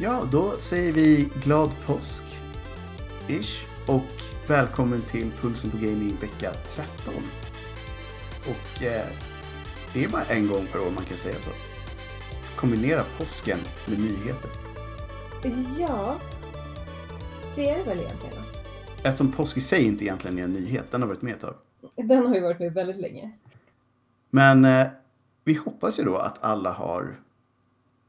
Ja, 0.00 0.28
då 0.32 0.52
säger 0.52 0.92
vi 0.92 1.28
glad 1.44 1.70
påsk. 1.86 2.24
Ish. 3.28 3.66
Och 3.86 4.12
välkommen 4.48 5.00
till 5.00 5.30
Pulsen 5.40 5.70
på 5.70 5.76
Gaming 5.76 6.16
vecka 6.20 6.52
13. 6.52 7.14
Och 8.40 8.82
eh, 8.82 9.06
det 9.94 10.04
är 10.04 10.08
bara 10.08 10.22
en 10.22 10.48
gång 10.48 10.66
per 10.72 10.80
år 10.80 10.90
man 10.90 11.04
kan 11.04 11.16
säga 11.16 11.34
så. 11.34 11.50
Kombinera 12.56 13.02
påsken 13.18 13.58
med 13.88 13.98
nyheter. 13.98 14.50
Ja, 15.78 16.16
det 17.56 17.70
är 17.70 17.78
det 17.78 17.84
väl 17.84 17.98
egentligen. 17.98 18.36
Eftersom 19.02 19.32
påsk 19.32 19.56
i 19.56 19.60
sig 19.60 19.82
inte 19.84 20.04
egentligen 20.04 20.38
är 20.38 20.42
en 20.42 20.52
nyhet, 20.52 20.90
den 20.90 21.02
har 21.02 21.08
varit 21.08 21.22
med 21.22 21.34
ett 21.34 21.40
tag. 21.40 21.54
Den 21.96 22.26
har 22.26 22.34
ju 22.34 22.40
varit 22.40 22.58
med 22.58 22.74
väldigt 22.74 23.00
länge. 23.00 23.32
Men 24.30 24.64
eh, 24.64 24.86
vi 25.44 25.54
hoppas 25.54 26.00
ju 26.00 26.04
då 26.04 26.16
att 26.16 26.44
alla 26.44 26.72
har 26.72 27.16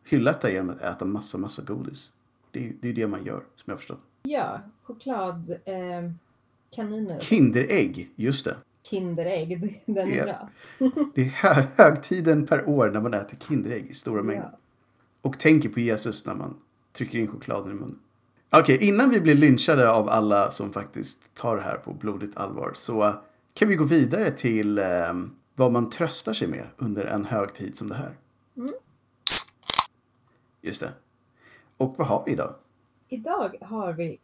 hyllat 0.10 0.42
det 0.42 0.52
genom 0.52 0.70
att 0.70 0.82
äta 0.82 1.06
massa, 1.06 1.38
massa 1.38 1.62
godis. 1.62 2.12
Det 2.52 2.68
är 2.68 2.74
det 2.82 2.90
är 2.90 2.94
det 2.94 3.08
man 3.08 3.26
gör, 3.26 3.36
som 3.56 3.64
jag 3.66 3.74
har 3.74 3.78
förstått. 3.78 4.00
Ja, 4.24 4.62
choklad, 4.84 5.50
eh, 5.66 6.12
kaniner, 6.76 7.20
Kinderägg, 7.20 8.10
just 8.16 8.46
det. 8.46 8.56
Kinderägg, 8.90 9.82
den 9.86 10.12
är 10.12 10.18
Ja. 10.18 10.24
bra. 10.24 10.50
Det 11.16 11.22
är 11.22 11.26
hö- 11.26 11.68
högtiden 11.78 12.46
per 12.48 12.70
år 12.70 12.90
när 12.90 13.00
man 13.02 13.14
äter 13.14 13.38
Kinderägg 13.48 13.86
i 13.90 13.94
stora 13.94 14.24
mängder. 14.24 14.50
Ja. 14.52 14.58
Och 15.22 15.40
tänker 15.40 15.70
på 15.70 15.80
Jesus 15.80 16.26
när 16.26 16.34
man 16.36 16.56
trycker 16.94 17.20
in 17.20 17.28
chokladen 17.28 17.72
i 17.72 17.76
munnen. 17.76 18.00
Okej, 18.50 18.78
innan 18.88 19.10
vi 19.10 19.22
blir 19.22 19.36
lynchade 19.36 19.92
av 19.92 20.10
alla 20.10 20.52
som 20.52 20.74
faktiskt 20.74 21.34
tar 21.34 21.56
det 21.56 21.62
här 21.62 21.76
på 21.78 21.94
blodigt 21.94 22.38
allvar 22.38 22.72
så 22.76 23.04
eh, 23.04 23.16
kan 23.54 23.68
vi 23.68 23.76
gå 23.76 23.84
vidare 23.84 24.32
till 24.32 24.78
eh, 24.80 24.86
vad 25.56 25.72
man 25.72 25.90
tröstar 25.90 26.34
sig 26.34 26.48
med 26.48 26.66
under 26.78 27.06
en 27.06 27.26
högtid 27.26 27.78
som 27.78 27.90
det 27.90 27.96
här. 27.96 28.12
Mm. 28.58 28.74
Just 30.62 30.82
det. 30.82 30.94
Och 31.78 31.96
vad 31.98 32.08
har 32.08 32.24
vi 32.26 32.32
idag? 32.32 32.56
Idag 33.10 33.56
har 33.62 33.94
vi, 33.94 34.20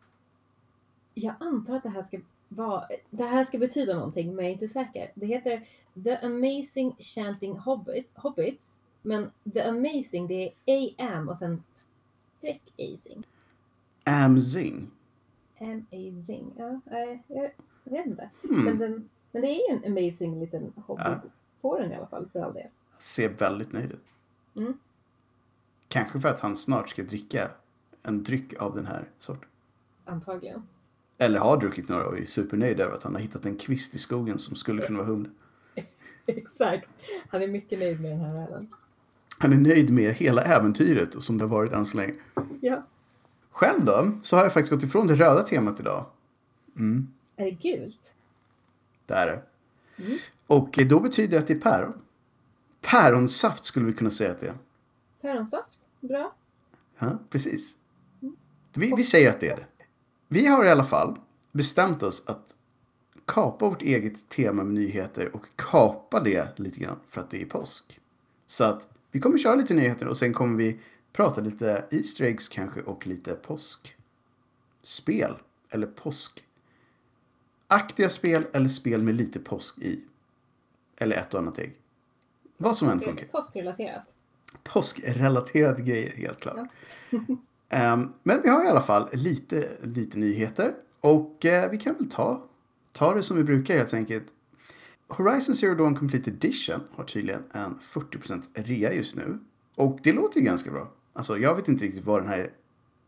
jag 1.14 1.36
antar 1.40 1.76
att 1.76 1.84
det 1.84 1.90
här 1.90 2.02
ska 2.02 2.20
vara, 2.48 2.84
det 3.10 3.24
här 3.24 3.46
ska 3.46 3.58
betyda 3.58 3.94
någonting 3.94 4.28
men 4.36 4.46
jag 4.46 4.50
är 4.50 4.54
inte 4.54 4.68
säker. 4.68 5.12
Det 5.16 5.26
heter 5.26 5.68
The 6.04 6.18
Amazing 6.18 6.96
Chanting 7.00 7.58
Hobbit, 7.58 8.10
Hobbits. 8.14 8.78
Men 9.02 9.32
The 9.54 9.62
Amazing 9.62 10.28
det 10.28 10.52
är 10.66 10.90
AM 10.98 11.30
och 11.30 11.38
sen 11.38 11.64
streck 12.38 12.62
Azing. 12.78 13.24
Amzing. 14.04 14.92
Amazing, 15.60 16.54
ja, 16.58 16.80
jag 17.28 17.52
vet 17.84 18.06
inte. 18.06 18.30
Hmm. 18.50 18.64
Men, 18.64 18.78
den, 18.78 19.10
men 19.32 19.42
det 19.42 19.48
är 19.48 19.72
ju 19.72 19.78
en 19.78 19.92
amazing 19.92 20.40
liten 20.40 20.74
hobbit 20.86 21.06
Ja. 21.06 21.22
på 21.62 21.80
den 21.80 21.92
i 21.92 21.96
alla 21.96 22.08
fall 22.08 22.30
för 22.34 22.40
all 22.40 22.54
del. 22.54 22.68
Ser 23.00 23.30
väldigt 23.30 23.72
nöjd 23.74 23.92
ut. 23.92 24.04
Mm. 24.60 24.78
Kanske 25.96 26.20
för 26.20 26.30
att 26.30 26.40
han 26.40 26.56
snart 26.56 26.90
ska 26.90 27.04
dricka 27.04 27.50
en 28.04 28.24
dryck 28.24 28.54
av 28.60 28.76
den 28.76 28.86
här 28.86 29.10
sorten. 29.20 29.50
Antagligen. 30.06 30.64
Eller 31.18 31.40
har 31.40 31.58
druckit 31.58 31.90
några 31.90 32.08
och 32.08 32.18
är 32.18 32.26
supernöjd 32.26 32.80
över 32.80 32.94
att 32.94 33.04
han 33.04 33.14
har 33.14 33.22
hittat 33.22 33.46
en 33.46 33.56
kvist 33.56 33.96
i 33.96 33.98
skogen 33.98 34.40
som 34.40 34.56
skulle 34.56 34.82
kunna 34.82 35.00
vara 35.00 35.08
humle. 35.08 35.30
Exakt. 36.26 36.90
Han 37.30 37.42
är 37.42 37.48
mycket 37.48 37.80
nöjd 37.80 38.02
med 38.02 38.12
den 38.12 38.20
här 38.20 38.48
ölen. 38.48 38.68
Han 39.38 39.54
är 39.54 39.58
nöjd 39.58 39.94
med 39.94 40.14
hela 40.14 40.42
äventyret 40.42 41.16
och 41.16 41.24
som 41.24 41.38
det 41.38 41.44
har 41.44 41.50
varit 41.50 41.72
än 41.72 41.86
så 41.86 41.98
länge. 41.98 42.14
Ja. 42.62 42.84
Själv 43.52 43.86
då, 43.86 44.12
så 44.24 44.36
har 44.36 44.44
jag 44.44 44.54
faktiskt 44.54 44.72
gått 44.72 44.84
ifrån 44.84 45.08
det 45.08 45.16
röda 45.16 45.44
temat 45.44 45.80
idag. 45.80 46.06
Mm, 46.76 47.08
Är 47.36 47.46
det 47.46 47.52
gult? 47.52 48.16
det 49.06 49.14
är 49.14 49.28
det. 49.28 49.42
Mm. 50.04 50.18
Och 50.48 50.80
då 50.90 51.00
betyder 51.00 51.32
det 51.32 51.38
att 51.38 51.48
det 51.48 51.54
är 51.54 51.62
päron. 51.62 52.02
Päronsaft 52.82 53.66
skulle 53.66 53.86
vi 53.86 53.94
kunna 53.94 54.12
säga 54.12 54.32
att 54.32 54.40
det 54.40 54.48
är. 54.48 54.58
Päronsaft? 55.22 55.85
Bra. 56.08 56.36
Ja, 57.00 57.20
precis. 57.30 57.76
Vi, 58.74 58.94
vi 58.98 59.04
säger 59.04 59.30
att 59.30 59.40
det 59.40 59.48
är 59.48 59.56
det. 59.56 59.86
Vi 60.28 60.48
har 60.48 60.66
i 60.66 60.70
alla 60.70 60.84
fall 60.84 61.20
bestämt 61.52 62.04
oss 62.04 62.24
att 62.28 62.56
kapa 63.26 63.70
vårt 63.70 63.82
eget 63.82 64.30
tema 64.30 64.64
med 64.64 64.74
nyheter 64.74 65.36
och 65.36 65.46
kapa 65.56 66.20
det 66.20 66.60
lite 66.60 66.80
grann 66.80 67.00
för 67.10 67.22
att 67.22 67.30
det 67.30 67.42
är 67.42 67.46
påsk. 67.46 68.00
Så 68.46 68.64
att 68.64 68.88
vi 69.12 69.20
kommer 69.20 69.38
köra 69.38 69.56
lite 69.56 69.74
nyheter 69.74 70.08
och 70.08 70.18
sen 70.18 70.34
kommer 70.34 70.58
vi 70.58 70.80
prata 71.12 71.42
lite 71.42 71.86
Easter 71.92 72.26
eggs 72.26 72.50
kanske 72.50 72.82
och 72.82 73.08
lite 73.08 73.34
påskspel. 73.34 75.36
Eller 75.70 75.88
påskaktiga 75.88 78.10
spel 78.10 78.44
eller 78.54 78.70
spel 78.70 79.02
med 79.02 79.16
lite 79.16 79.40
påsk 79.40 79.78
i. 79.78 80.04
Eller 80.98 81.16
ett 81.16 81.34
och 81.34 81.40
annat 81.40 81.60
ägg. 81.60 81.74
Vad 82.58 82.78
som 82.78 82.90
än 82.90 83.00
funkar. 83.00 83.26
Påskrelaterat. 83.26 84.16
Påskrelaterade 84.64 85.82
grejer, 85.82 86.16
helt 86.16 86.42
klart. 86.42 86.58
Ehm, 87.70 88.14
men 88.24 88.42
vi 88.42 88.50
har 88.50 88.66
i 88.66 88.68
alla 88.68 88.82
fall 88.82 89.10
lite, 89.14 89.70
lite 89.82 90.20
nyheter. 90.20 90.74
Och 91.00 91.46
eh, 91.46 91.72
vi 91.72 91.78
kan 91.78 91.96
väl 91.96 92.10
ta, 92.10 92.44
ta 92.92 93.16
det 93.16 93.24
som 93.24 93.38
vi 93.38 93.44
brukar 93.44 93.78
helt 93.78 93.94
enkelt. 93.94 94.26
Horizon 95.08 95.56
Zero 95.56 95.76
Dawn 95.76 95.96
Complete 95.96 96.30
Edition 96.30 96.80
har 96.92 97.04
tydligen 97.04 97.44
en 97.52 97.80
40% 97.80 98.44
rea 98.54 98.94
just 98.94 99.16
nu. 99.16 99.40
Och 99.76 100.00
det 100.04 100.14
låter 100.14 100.40
ju 100.40 100.46
ganska 100.46 100.72
bra. 100.72 100.92
Alltså 101.14 101.38
jag 101.38 101.56
vet 101.56 101.68
inte 101.68 101.86
riktigt 101.86 102.06
vad 102.06 102.22
den 102.22 102.30
här 102.30 102.52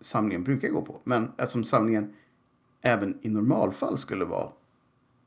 samlingen 0.02 0.44
brukar 0.44 0.70
gå 0.70 0.82
på. 0.82 1.02
Men 1.04 1.32
eftersom 1.38 1.64
samlingen 1.64 2.14
även 2.82 3.18
i 3.22 3.30
normalfall 3.30 3.98
skulle 3.98 4.26
vara 4.26 4.52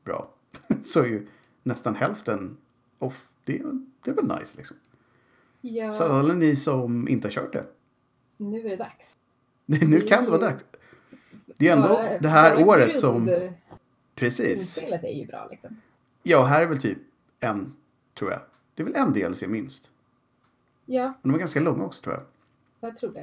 bra. 0.03 0.33
så 0.83 0.99
är 0.99 1.05
ju 1.05 1.27
nästan 1.63 1.95
hälften 1.95 2.57
off. 2.99 3.27
Det, 3.43 3.63
det 4.03 4.11
är 4.11 4.15
väl 4.15 4.39
nice 4.39 4.57
liksom. 4.57 4.77
Ja, 5.61 5.91
Så 5.91 6.03
alla 6.03 6.33
ni 6.33 6.55
som 6.55 7.07
inte 7.07 7.27
har 7.27 7.31
kört 7.31 7.53
det. 7.53 7.65
nu 8.37 8.59
är 8.59 8.69
det 8.69 8.75
dags. 8.75 9.17
Nu 9.65 10.01
kan 10.01 10.23
det 10.25 10.29
vara 10.31 10.41
dags. 10.41 10.65
Det 11.57 11.67
är 11.67 11.73
ändå 11.73 11.87
Bara- 11.87 12.17
det 12.19 12.27
här 12.27 12.67
året 12.67 12.87
grund- 12.87 12.97
som... 12.99 13.49
Precis. 14.15 14.47
Grundspelet 14.75 15.03
är 15.03 15.19
ju 15.19 15.25
bra 15.27 15.47
liksom. 15.51 15.81
Ja, 16.23 16.43
här 16.45 16.61
är 16.61 16.65
väl 16.67 16.81
typ 16.81 16.97
en, 17.39 17.73
tror 18.13 18.31
jag. 18.31 18.39
Det 18.75 18.83
är 18.83 18.85
väl 18.85 18.95
en 18.95 19.13
DLC 19.13 19.41
minst. 19.47 19.91
Ja, 20.85 21.13
Men 21.21 21.31
de 21.31 21.35
är 21.35 21.39
ganska 21.39 21.59
långa 21.59 21.83
också 21.85 22.03
tror 22.03 22.15
jag. 22.15 22.23
jag 22.89 22.95
tror 22.97 23.11
det. 23.11 23.21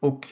Och 0.00 0.28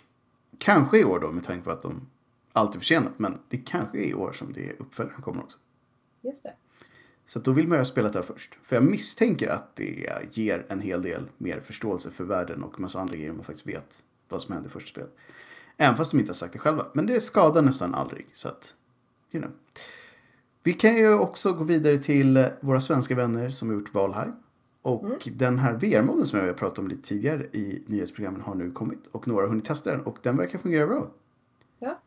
kanske 0.58 0.98
i 0.98 1.04
år 1.04 1.20
då 1.20 1.32
med 1.32 1.44
tanke 1.44 1.64
på 1.64 1.70
att 1.70 1.82
de 1.82 2.08
alltid 2.52 2.76
är 2.76 2.81
försenat. 2.81 3.12
Men 3.19 3.38
det 3.48 3.56
kanske 3.56 3.98
är 3.98 4.02
i 4.04 4.14
år 4.14 4.32
som 4.32 4.52
det 4.52 4.72
uppföljaren 4.78 5.22
kommer 5.22 5.42
också. 5.42 5.58
Just 6.20 6.42
det. 6.42 6.52
Så 7.24 7.38
då 7.38 7.52
vill 7.52 7.68
man 7.68 7.76
ju 7.76 7.80
ha 7.80 7.84
spelat 7.84 8.12
det 8.12 8.18
här 8.18 8.26
först. 8.26 8.58
För 8.62 8.76
jag 8.76 8.84
misstänker 8.84 9.48
att 9.48 9.76
det 9.76 10.28
ger 10.32 10.66
en 10.68 10.80
hel 10.80 11.02
del 11.02 11.28
mer 11.38 11.60
förståelse 11.60 12.10
för 12.10 12.24
världen 12.24 12.62
och 12.62 12.80
massa 12.80 13.00
andra 13.00 13.14
grejer 13.14 13.30
om 13.30 13.36
man 13.36 13.44
faktiskt 13.44 13.66
vet 13.66 14.02
vad 14.28 14.42
som 14.42 14.54
hände 14.54 14.68
i 14.68 14.72
första 14.72 14.90
spelet. 14.90 15.16
Även 15.76 15.96
fast 15.96 16.10
de 16.10 16.18
inte 16.20 16.30
har 16.30 16.34
sagt 16.34 16.52
det 16.52 16.58
själva. 16.58 16.86
Men 16.94 17.06
det 17.06 17.20
skadar 17.20 17.62
nästan 17.62 17.94
aldrig. 17.94 18.26
Så 18.32 18.48
att, 18.48 18.74
you 19.32 19.42
know. 19.42 19.54
Vi 20.62 20.72
kan 20.72 20.96
ju 20.96 21.14
också 21.14 21.52
gå 21.52 21.64
vidare 21.64 21.98
till 21.98 22.46
våra 22.60 22.80
svenska 22.80 23.14
vänner 23.14 23.50
som 23.50 23.68
har 23.68 23.74
gjort 23.74 23.94
Valheim. 23.94 24.32
Och 24.82 25.28
den 25.32 25.58
här 25.58 25.72
VR-moden 25.72 26.26
som 26.26 26.38
jag 26.38 26.46
har 26.46 26.52
pratat 26.52 26.78
om 26.78 26.88
lite 26.88 27.08
tidigare 27.08 27.44
i 27.52 27.82
nyhetsprogrammen 27.86 28.40
har 28.40 28.54
nu 28.54 28.70
kommit. 28.70 29.06
Och 29.12 29.28
några 29.28 29.42
har 29.42 29.48
hunnit 29.48 29.64
testa 29.64 29.90
den 29.90 30.00
och 30.00 30.18
den 30.22 30.36
verkar 30.36 30.58
fungera 30.58 30.86
bra. 30.86 31.10
Ja. 31.78 31.98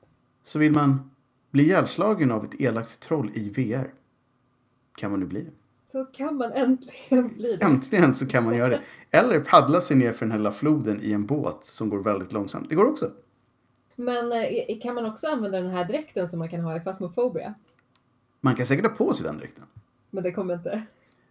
Så 0.43 0.59
vill 0.59 0.71
man 0.71 1.11
bli 1.51 1.63
ihjälslagen 1.63 2.31
av 2.31 2.45
ett 2.45 2.61
elakt 2.61 2.99
troll 2.99 3.31
i 3.33 3.49
VR 3.49 3.93
kan 4.95 5.11
man 5.11 5.19
nu 5.19 5.25
bli 5.25 5.41
det. 5.41 5.51
Så 5.85 6.06
kan 6.06 6.38
man 6.38 6.51
äntligen 6.51 7.33
bli 7.35 7.56
det. 7.56 7.66
Äntligen 7.66 8.13
så 8.13 8.28
kan 8.28 8.44
man 8.44 8.56
göra 8.56 8.69
det. 8.69 8.81
Eller 9.11 9.39
paddla 9.39 9.81
sig 9.81 9.97
ner 9.97 10.11
för 10.11 10.25
den 10.25 10.31
här 10.31 10.38
lilla 10.38 10.51
floden 10.51 11.00
i 11.01 11.11
en 11.13 11.25
båt 11.25 11.66
som 11.66 11.89
går 11.89 12.00
väldigt 12.00 12.31
långsamt. 12.31 12.69
Det 12.69 12.75
går 12.75 12.85
också. 12.85 13.11
Men 13.95 14.31
eh, 14.31 14.79
kan 14.81 14.95
man 14.95 15.06
också 15.06 15.28
använda 15.28 15.61
den 15.61 15.72
här 15.72 15.85
dräkten 15.85 16.29
som 16.29 16.39
man 16.39 16.50
kan 16.50 16.59
ha 16.59 16.78
i 16.78 16.79
Phasmophobia? 16.79 17.53
Man 18.41 18.56
kan 18.56 18.66
säkert 18.66 18.85
ha 18.85 18.95
på 18.95 19.13
sig 19.13 19.25
den 19.25 19.38
dräkten. 19.38 19.63
Men 20.09 20.23
det 20.23 20.31
kommer 20.31 20.53
inte. 20.53 20.83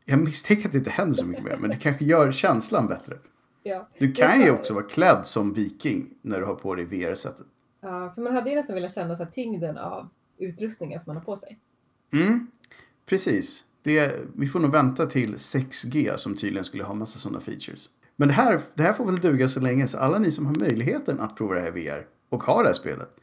Jag 0.05 0.19
misstänker 0.19 0.67
att 0.67 0.73
det 0.73 0.79
inte 0.79 0.91
händer 0.91 1.15
så 1.15 1.27
mycket 1.27 1.45
mer, 1.45 1.57
men 1.57 1.71
det 1.71 1.77
kanske 1.77 2.05
gör 2.05 2.33
känslan 2.33 2.87
bättre. 2.87 3.19
Ja. 3.67 3.89
Du 3.99 4.13
kan 4.13 4.41
ju 4.41 4.51
också 4.51 4.75
vara 4.75 4.85
klädd 4.85 5.27
som 5.27 5.53
viking 5.53 6.15
när 6.23 6.41
du 6.41 6.47
har 6.47 6.55
på 6.55 6.75
dig 6.75 6.85
VR-sättet. 6.85 7.47
Ja, 7.81 8.13
för 8.15 8.23
man 8.23 8.33
hade 8.35 8.51
ju 8.51 8.57
nästan 8.57 8.75
velat 8.75 8.95
känna 8.95 9.17
så 9.17 9.27
tyngden 9.27 9.79
av 9.79 10.09
utrustningen 10.39 11.01
som 11.01 11.11
man 11.11 11.17
har 11.17 11.25
på 11.25 11.37
sig. 11.37 11.59
Mm, 12.13 12.47
precis. 13.07 13.65
Det, 13.83 14.17
vi 14.37 14.47
får 14.47 14.61
nog 14.61 14.73
vänta 14.73 15.07
till 15.07 15.35
6G 15.35 16.17
som 16.17 16.37
tydligen 16.37 16.65
skulle 16.65 16.85
ha 16.85 16.95
massa 16.95 17.19
sådana 17.19 17.41
features. 17.41 17.89
Men 18.17 18.29
det 18.29 18.35
här, 18.35 18.61
det 18.75 18.83
här 18.83 18.93
får 18.93 19.07
väl 19.07 19.17
duga 19.17 19.49
så 19.49 19.61
länge, 19.61 19.89
så 19.89 19.99
alla 19.99 20.19
ni 20.19 20.31
som 20.31 20.47
har 20.47 20.55
möjligheten 20.55 21.21
att 21.21 21.37
prova 21.37 21.55
det 21.55 21.61
här 21.61 21.71
VR 21.71 22.07
och 22.29 22.43
har 22.43 22.63
det 22.63 22.69
här 22.69 22.75
spelet. 22.75 23.17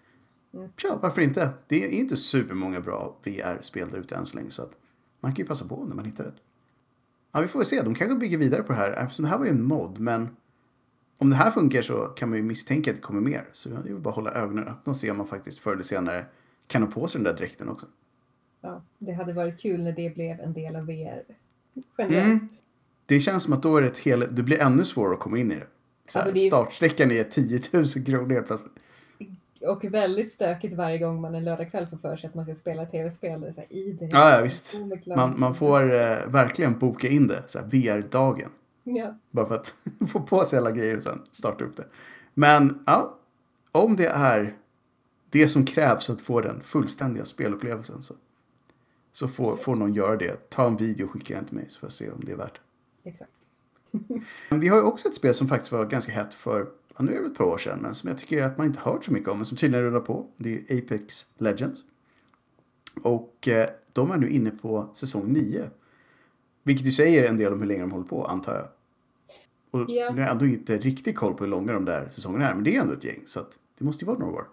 Mm. 0.53 0.69
Tja, 0.77 0.99
varför 1.01 1.21
inte? 1.21 1.49
Det 1.67 1.85
är 1.85 1.89
inte 1.89 2.15
supermånga 2.15 2.81
bra 2.81 3.17
VR-spel 3.23 3.89
där 3.89 3.97
ute 3.97 4.15
än 4.15 4.25
så 4.25 4.37
länge, 4.37 4.51
så 4.51 4.61
att 4.61 4.71
man 5.19 5.31
kan 5.31 5.43
ju 5.43 5.47
passa 5.47 5.67
på 5.67 5.85
när 5.85 5.95
man 5.95 6.05
hittar 6.05 6.23
rätt. 6.23 6.41
Ja, 7.31 7.41
vi 7.41 7.47
får 7.47 7.59
väl 7.59 7.65
se. 7.65 7.81
De 7.81 7.95
kanske 7.95 8.15
bygger 8.15 8.37
vidare 8.37 8.63
på 8.63 8.73
det 8.73 8.79
här, 8.79 8.91
eftersom 8.91 9.23
det 9.23 9.29
här 9.29 9.37
var 9.37 9.45
ju 9.45 9.51
en 9.51 9.63
mod, 9.63 9.99
men 9.99 10.29
om 11.17 11.29
det 11.29 11.35
här 11.35 11.51
funkar 11.51 11.81
så 11.81 12.05
kan 12.05 12.29
man 12.29 12.37
ju 12.37 12.43
misstänka 12.43 12.91
att 12.91 12.95
det 12.95 13.01
kommer 13.01 13.21
mer. 13.21 13.49
Så 13.53 13.69
jag 13.69 13.81
vill 13.81 13.95
bara 13.95 14.13
hålla 14.13 14.31
ögonen 14.31 14.67
öppna 14.67 14.89
och 14.89 14.95
se 14.95 15.11
om 15.11 15.17
man 15.17 15.27
faktiskt 15.27 15.59
förr 15.59 15.73
eller 15.73 15.83
senare 15.83 16.25
kan 16.67 16.83
ha 16.83 16.91
på 16.91 17.07
sig 17.07 17.21
den 17.21 17.31
där 17.31 17.37
dräkten 17.37 17.69
också. 17.69 17.85
Ja, 18.61 18.81
det 18.97 19.11
hade 19.11 19.33
varit 19.33 19.61
kul 19.61 19.83
när 19.83 19.91
det 19.91 20.15
blev 20.15 20.39
en 20.39 20.53
del 20.53 20.75
av 20.75 20.85
VR. 20.85 21.23
Mm. 21.97 22.49
Det 23.05 23.19
känns 23.19 23.43
som 23.43 23.53
att 23.53 23.63
då 23.63 23.77
är 23.77 23.81
det 23.81 23.87
ett 23.87 23.97
hel... 23.97 24.19
Det 24.35 24.43
blir 24.43 24.59
ännu 24.59 24.83
svårare 24.85 25.13
att 25.13 25.19
komma 25.19 25.37
in 25.37 25.51
i 25.51 25.55
det. 25.55 25.67
så 26.07 26.19
Alltså, 26.19 26.33
det 26.33 26.39
är- 26.39 26.47
startsträckan 26.47 27.11
är 27.11 27.23
10 27.23 27.59
000 27.73 27.85
kronor 28.05 28.33
helt 28.33 28.47
plötsligt. 28.47 28.73
Och 29.67 29.85
väldigt 29.85 30.31
stökigt 30.31 30.73
varje 30.73 30.97
gång 30.97 31.21
man 31.21 31.35
en 31.35 31.45
lördagkväll 31.45 31.87
får 31.87 31.97
för 31.97 32.15
sig 32.15 32.27
att 32.27 32.35
man 32.35 32.45
ska 32.45 32.55
spela 32.55 32.85
tv-spel. 32.85 33.41
Det 33.41 33.65
i 33.75 33.91
det 33.93 34.05
Ja, 34.11 34.35
ja, 34.35 34.41
visst. 34.41 34.75
Man, 35.07 35.39
man 35.39 35.55
får 35.55 35.93
eh, 35.93 36.27
verkligen 36.27 36.79
boka 36.79 37.07
in 37.07 37.27
det, 37.27 37.43
så 37.45 37.59
VR-dagen. 37.59 38.49
Ja. 38.83 39.15
Bara 39.31 39.45
för 39.47 39.55
att 39.55 39.75
få 40.07 40.19
på 40.19 40.43
sig 40.43 40.59
alla 40.59 40.71
grejer 40.71 40.97
och 40.97 41.03
sen 41.03 41.21
starta 41.31 41.65
upp 41.65 41.77
det. 41.77 41.85
Men 42.33 42.83
ja, 42.85 43.17
om 43.71 43.95
det 43.95 44.07
är 44.07 44.55
det 45.29 45.47
som 45.47 45.65
krävs 45.65 46.09
att 46.09 46.21
få 46.21 46.41
den 46.41 46.61
fullständiga 46.63 47.25
spelupplevelsen 47.25 48.01
så, 48.01 48.13
så 49.11 49.27
får, 49.27 49.57
får 49.57 49.75
någon 49.75 49.93
göra 49.93 50.15
det. 50.17 50.49
Ta 50.49 50.67
en 50.67 50.77
video 50.77 51.05
och 51.05 51.11
skicka 51.11 51.35
den 51.35 51.45
till 51.45 51.55
mig 51.55 51.65
så 51.69 51.79
får 51.79 51.87
jag 51.87 51.93
se 51.93 52.09
om 52.11 52.19
det 52.25 52.31
är 52.31 52.35
värt 52.35 52.59
Exakt. 53.03 53.31
Vi 54.49 54.67
har 54.67 54.77
ju 54.77 54.83
också 54.83 55.07
ett 55.07 55.15
spel 55.15 55.33
som 55.33 55.47
faktiskt 55.47 55.71
var 55.71 55.85
ganska 55.85 56.11
hett 56.11 56.33
för, 56.33 56.67
ja, 56.97 57.03
nu 57.03 57.15
är 57.15 57.21
det 57.21 57.27
ett 57.27 57.37
par 57.37 57.45
år 57.45 57.57
sedan, 57.57 57.79
men 57.81 57.93
som 57.93 58.09
jag 58.09 58.17
tycker 58.17 58.43
att 58.43 58.57
man 58.57 58.67
inte 58.67 58.79
hört 58.79 59.05
så 59.05 59.11
mycket 59.13 59.29
om, 59.29 59.37
men 59.37 59.45
som 59.45 59.57
tydligen 59.57 59.85
rullar 59.85 59.99
på. 59.99 60.27
Det 60.37 60.71
är 60.71 60.77
Apex 60.77 61.25
Legends. 61.37 61.83
Och 63.03 63.47
eh, 63.47 63.69
de 63.93 64.11
är 64.11 64.17
nu 64.17 64.29
inne 64.29 64.51
på 64.51 64.89
säsong 64.93 65.33
9. 65.33 65.69
Vilket 66.63 66.87
ju 66.87 66.91
säger 66.91 67.23
en 67.29 67.37
del 67.37 67.53
om 67.53 67.59
hur 67.59 67.67
länge 67.67 67.81
de 67.81 67.91
håller 67.91 68.05
på, 68.05 68.25
antar 68.25 68.53
jag. 68.55 68.67
Och 69.71 69.85
Ja. 69.89 70.09
nu 70.09 70.21
har 70.21 70.27
jag 70.27 70.31
ändå 70.31 70.45
inte 70.45 70.77
riktigt 70.77 71.15
koll 71.15 71.33
på 71.33 71.43
hur 71.43 71.51
långa 71.51 71.73
de 71.73 71.85
där 71.85 72.09
säsongerna 72.09 72.49
är, 72.49 72.55
men 72.55 72.63
det 72.63 72.75
är 72.75 72.81
ändå 72.81 72.93
ett 72.93 73.03
gäng, 73.03 73.21
så 73.25 73.39
att 73.39 73.59
det 73.77 73.85
måste 73.85 74.05
ju 74.05 74.07
vara 74.07 74.17
några 74.19 74.33
år. 74.33 74.47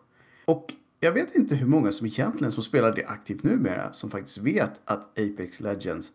Och 0.45 0.75
jag 1.01 1.13
vet 1.13 1.35
inte 1.35 1.55
hur 1.55 1.67
många 1.67 1.93
som 1.93 2.07
egentligen 2.07 2.53
som 2.53 2.63
spelar 2.63 2.93
det 2.93 3.05
aktivt 3.05 3.43
numera, 3.43 3.93
som 3.93 4.11
faktiskt 4.11 4.39
vet 4.39 4.81
att 4.85 5.19
Apex 5.19 5.61
Legends 5.61 6.13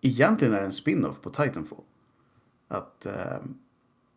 egentligen 0.00 0.54
är 0.54 0.62
en 0.64 0.72
spin-off 0.72 1.20
på 1.20 1.30
Titanfall 1.30 1.84
att 2.68 3.06
eh, 3.06 3.38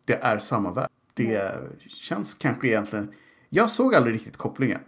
det 0.04 0.14
är 0.14 0.38
samma 0.38 0.72
värld. 0.72 0.90
Det 1.14 1.60
känns 1.88 2.34
kanske 2.34 2.68
egentligen... 2.68 3.12
Jag 3.48 3.70
såg 3.70 3.94
aldrig 3.94 4.14
riktigt 4.14 4.36
kopplingen, 4.36 4.80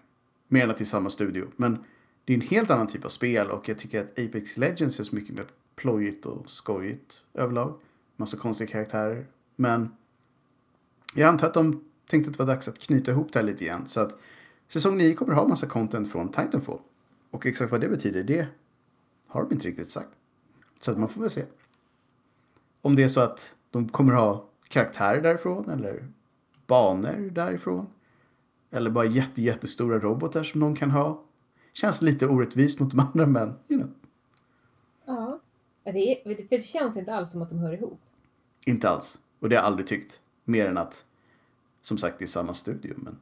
mer 0.48 0.64
än 0.64 0.70
att 0.70 0.76
det 0.76 0.84
är 0.84 0.86
samma 0.86 1.10
studio. 1.10 1.50
Men 1.56 1.84
det 2.24 2.32
är 2.32 2.34
en 2.34 2.40
helt 2.40 2.70
annan 2.70 2.86
typ 2.86 3.04
av 3.04 3.08
spel 3.08 3.50
och 3.50 3.68
jag 3.68 3.78
tycker 3.78 4.00
att 4.00 4.10
Apex 4.18 4.56
Legends 4.56 5.00
är 5.00 5.04
så 5.04 5.14
mycket 5.14 5.34
mer 5.34 5.44
plojigt 5.76 6.26
och 6.26 6.50
skojigt 6.50 7.22
överlag. 7.34 7.80
Massa 8.16 8.36
konstiga 8.36 8.70
karaktärer. 8.70 9.26
Men 9.56 9.96
jag 11.14 11.28
antar 11.28 11.46
att 11.46 11.54
de 11.54 11.84
tänkte 12.06 12.30
att 12.30 12.36
det 12.38 12.44
var 12.44 12.54
dags 12.54 12.68
att 12.68 12.78
knyta 12.78 13.10
ihop 13.10 13.32
det 13.32 13.38
här 13.38 13.46
lite 13.46 13.64
igen. 13.64 13.86
Så 13.86 14.00
att 14.00 14.18
säsong 14.72 14.98
9 14.98 15.14
kommer 15.14 15.34
ha 15.34 15.48
massa 15.48 15.66
content 15.66 16.12
från 16.12 16.28
Titanfall. 16.28 16.78
Och 17.30 17.46
exakt 17.46 17.72
vad 17.72 17.80
det 17.80 17.88
betyder, 17.88 18.22
det 18.22 18.46
har 19.26 19.42
de 19.42 19.52
inte 19.54 19.68
riktigt 19.68 19.90
sagt. 19.90 20.10
Så 20.80 20.90
att 20.90 20.98
man 20.98 21.08
får 21.08 21.20
väl 21.20 21.30
se. 21.30 21.44
Om 22.82 22.96
det 22.96 23.02
är 23.02 23.08
så 23.08 23.20
att 23.20 23.54
de 23.70 23.88
kommer 23.88 24.12
ha 24.12 24.48
karaktärer 24.68 25.22
därifrån 25.22 25.70
eller 25.70 26.08
banor 26.66 27.30
därifrån. 27.30 27.86
Eller 28.70 28.90
bara 28.90 29.04
jätte, 29.04 29.42
jättestora 29.42 29.98
robotar 29.98 30.42
som 30.42 30.60
någon 30.60 30.76
kan 30.76 30.90
ha. 30.90 31.22
Känns 31.72 32.02
lite 32.02 32.26
orättvist 32.26 32.80
mot 32.80 32.90
de 32.90 33.00
andra 33.00 33.26
men, 33.26 33.54
you 33.68 33.80
know. 33.80 33.94
Ja. 35.04 35.40
Det, 35.84 35.90
är, 35.90 36.46
det 36.50 36.58
känns 36.58 36.96
inte 36.96 37.14
alls 37.14 37.32
som 37.32 37.42
att 37.42 37.48
de 37.48 37.58
hör 37.58 37.72
ihop. 37.72 38.00
Inte 38.66 38.88
alls. 38.88 39.20
Och 39.38 39.48
det 39.48 39.56
har 39.56 39.62
jag 39.62 39.66
aldrig 39.66 39.86
tyckt. 39.86 40.20
Mer 40.44 40.66
än 40.66 40.78
att, 40.78 41.04
som 41.80 41.98
sagt, 41.98 42.18
det 42.18 42.24
är 42.24 42.26
samma 42.26 42.54
studio. 42.54 42.94
Men 42.96 43.18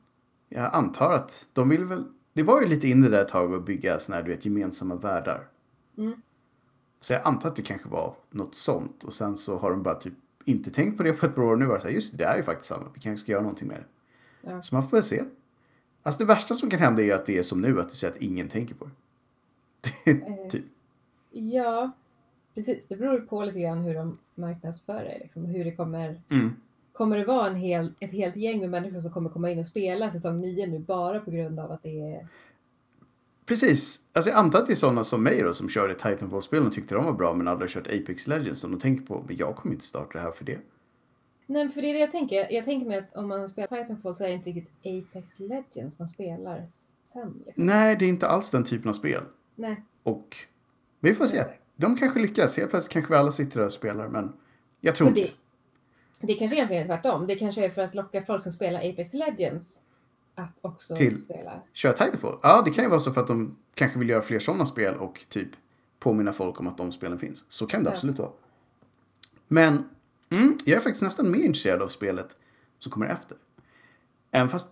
jag 0.52 0.74
antar 0.74 1.12
att 1.12 1.46
de 1.52 1.68
vill 1.68 1.84
väl... 1.84 2.04
Det 2.32 2.42
var 2.42 2.60
ju 2.60 2.66
lite 2.68 2.88
inne 2.88 3.08
där 3.08 3.22
ett 3.22 3.28
tag 3.28 3.54
att 3.54 3.66
bygga 3.66 3.98
såna 3.98 4.16
här, 4.16 4.22
du 4.22 4.30
vet, 4.30 4.44
gemensamma 4.44 4.94
världar. 4.94 5.48
Mm. 5.98 6.22
Så 7.00 7.12
jag 7.12 7.22
antar 7.24 7.48
att 7.48 7.56
det 7.56 7.62
kanske 7.62 7.88
var 7.88 8.14
något 8.30 8.54
sånt. 8.54 9.04
Och 9.04 9.14
sen 9.14 9.36
så 9.36 9.58
har 9.58 9.70
de 9.70 9.82
bara 9.82 9.94
typ 9.94 10.14
inte 10.44 10.70
tänkt 10.70 10.96
på 10.96 11.02
det 11.02 11.12
på 11.12 11.26
ett 11.26 11.34
par 11.34 11.42
år. 11.42 11.56
Nu 11.56 11.66
var 11.66 11.74
det 11.74 11.80
så 11.80 11.86
här, 11.86 11.94
just 11.94 12.12
det, 12.12 12.18
det 12.18 12.24
är 12.24 12.36
ju 12.36 12.42
faktiskt 12.42 12.68
samma. 12.68 12.86
Vi 12.94 13.00
kanske 13.00 13.22
ska 13.24 13.32
göra 13.32 13.42
någonting 13.42 13.68
med 13.68 13.76
det. 13.76 13.86
Ja. 14.50 14.62
Så 14.62 14.74
man 14.74 14.82
får 14.82 14.96
väl 14.96 15.04
se. 15.04 15.24
Alltså 16.02 16.18
det 16.18 16.24
värsta 16.24 16.54
som 16.54 16.70
kan 16.70 16.80
hända 16.80 17.02
är 17.02 17.14
att 17.14 17.26
det 17.26 17.38
är 17.38 17.42
som 17.42 17.60
nu, 17.60 17.80
att 17.80 17.88
du 17.88 17.94
säger 17.94 18.14
att 18.14 18.20
ingen 18.20 18.48
tänker 18.48 18.74
på 18.74 18.84
det. 18.84 18.92
det 20.04 20.10
Eh, 20.10 20.48
typ. 20.50 20.64
Ja, 21.30 21.90
precis. 22.54 22.88
Det 22.88 22.96
beror 22.96 23.20
på 23.20 23.44
lite 23.44 23.60
grann 23.60 23.78
hur 23.78 23.94
de 23.94 24.18
marknadsför 24.34 25.04
det. 25.04 25.18
Liksom. 25.18 25.44
Hur 25.44 25.64
det 25.64 25.72
kommer, 25.72 26.22
Mm. 26.28 26.50
Kommer 27.00 27.18
det 27.18 27.24
vara 27.24 27.46
en 27.46 27.56
hel, 27.56 27.92
ett 28.00 28.12
helt 28.12 28.36
gäng 28.36 28.60
med 28.60 28.70
människor 28.70 29.00
som 29.00 29.12
kommer 29.12 29.30
komma 29.30 29.50
in 29.50 29.58
och 29.58 29.66
spela 29.66 30.12
säsong 30.12 30.36
9 30.36 30.66
nu 30.66 30.78
bara 30.78 31.20
på 31.20 31.30
grund 31.30 31.60
av 31.60 31.72
att 31.72 31.82
det 31.82 32.00
är... 32.00 32.28
Precis. 33.46 34.00
Alltså 34.12 34.30
jag 34.30 34.38
antar 34.38 34.58
att 34.58 34.66
det 34.66 34.72
är 34.72 34.76
sådana 34.76 35.04
som 35.04 35.22
mig 35.22 35.42
då 35.42 35.52
som 35.52 35.68
körde 35.68 35.94
Titanfall-spelen 35.94 36.66
och 36.66 36.72
tyckte 36.72 36.94
de 36.94 37.04
var 37.04 37.12
bra 37.12 37.34
men 37.34 37.48
aldrig 37.48 37.70
kört 37.70 37.86
Apex 37.86 38.26
Legends 38.26 38.60
som 38.60 38.70
de 38.70 38.80
tänker 38.80 39.06
på. 39.06 39.24
Men 39.26 39.36
jag 39.36 39.56
kommer 39.56 39.74
inte 39.74 39.84
starta 39.84 40.18
det 40.18 40.24
här 40.24 40.30
för 40.30 40.44
det. 40.44 40.58
Nej, 41.46 41.68
för 41.68 41.82
det 41.82 41.90
är 41.90 41.94
det 41.94 42.00
jag 42.00 42.10
tänker. 42.10 42.52
Jag 42.52 42.64
tänker 42.64 42.86
mig 42.86 42.98
att 42.98 43.16
om 43.16 43.28
man 43.28 43.48
spelar 43.48 43.66
Titanfall 43.66 44.16
så 44.16 44.24
är 44.24 44.28
det 44.28 44.34
inte 44.34 44.50
riktigt 44.50 44.74
Apex 44.84 45.38
Legends 45.38 45.98
man 45.98 46.08
spelar 46.08 46.66
sen. 47.04 47.42
Liksom. 47.46 47.66
Nej, 47.66 47.96
det 47.96 48.04
är 48.04 48.08
inte 48.08 48.26
alls 48.26 48.50
den 48.50 48.64
typen 48.64 48.88
av 48.88 48.94
spel. 48.94 49.22
Nej. 49.54 49.82
Och 50.02 50.36
vi 51.00 51.14
får 51.14 51.26
se. 51.26 51.44
De 51.76 51.96
kanske 51.96 52.20
lyckas. 52.20 52.56
Helt 52.56 52.70
plötsligt 52.70 52.92
kanske 52.92 53.12
vi 53.12 53.18
alla 53.18 53.32
sitter 53.32 53.58
där 53.58 53.66
och 53.66 53.72
spelar 53.72 54.08
men 54.08 54.32
jag 54.80 54.94
tror 54.94 55.08
inte 55.08 55.30
det, 56.20 56.34
kanske 56.34 56.56
egentligen 56.56 56.82
är 56.82 56.86
tvärtom. 56.86 57.26
Det 57.26 57.34
kanske 57.34 57.64
är 57.64 57.70
för 57.70 57.82
att 57.82 57.94
locka 57.94 58.22
folk 58.22 58.42
som 58.42 58.52
spelar 58.52 58.80
Apex 58.90 59.14
Legends 59.14 59.82
att 60.34 60.52
också 60.60 60.96
Till. 60.96 61.18
spela. 61.18 61.60
Kör 61.72 61.92
Titanfall? 61.92 62.38
Ja, 62.42 62.62
det 62.64 62.70
kan 62.70 62.84
ju 62.84 62.90
vara 62.90 63.00
så 63.00 63.12
för 63.12 63.20
att 63.20 63.26
de 63.26 63.56
kanske 63.74 63.98
vill 63.98 64.08
göra 64.08 64.22
fler 64.22 64.38
sådana 64.38 64.66
spel 64.66 64.94
och 64.94 65.20
typ 65.28 65.48
påminna 65.98 66.32
folk 66.32 66.60
om 66.60 66.66
att 66.68 66.78
de 66.78 66.92
spelen 66.92 67.18
finns. 67.18 67.44
Så 67.48 67.66
kan 67.66 67.84
det 67.84 67.90
Ja. 67.90 67.94
absolut 67.94 68.18
vara. 68.18 68.30
Men 69.48 69.88
mm, 70.30 70.58
jag 70.64 70.76
är 70.76 70.80
faktiskt 70.80 71.02
nästan 71.02 71.30
mer 71.30 71.38
intresserad 71.40 71.82
av 71.82 71.88
spelet 71.88 72.36
som 72.78 72.92
kommer 72.92 73.06
efter. 73.06 73.36
Även 74.30 74.48
fast... 74.48 74.68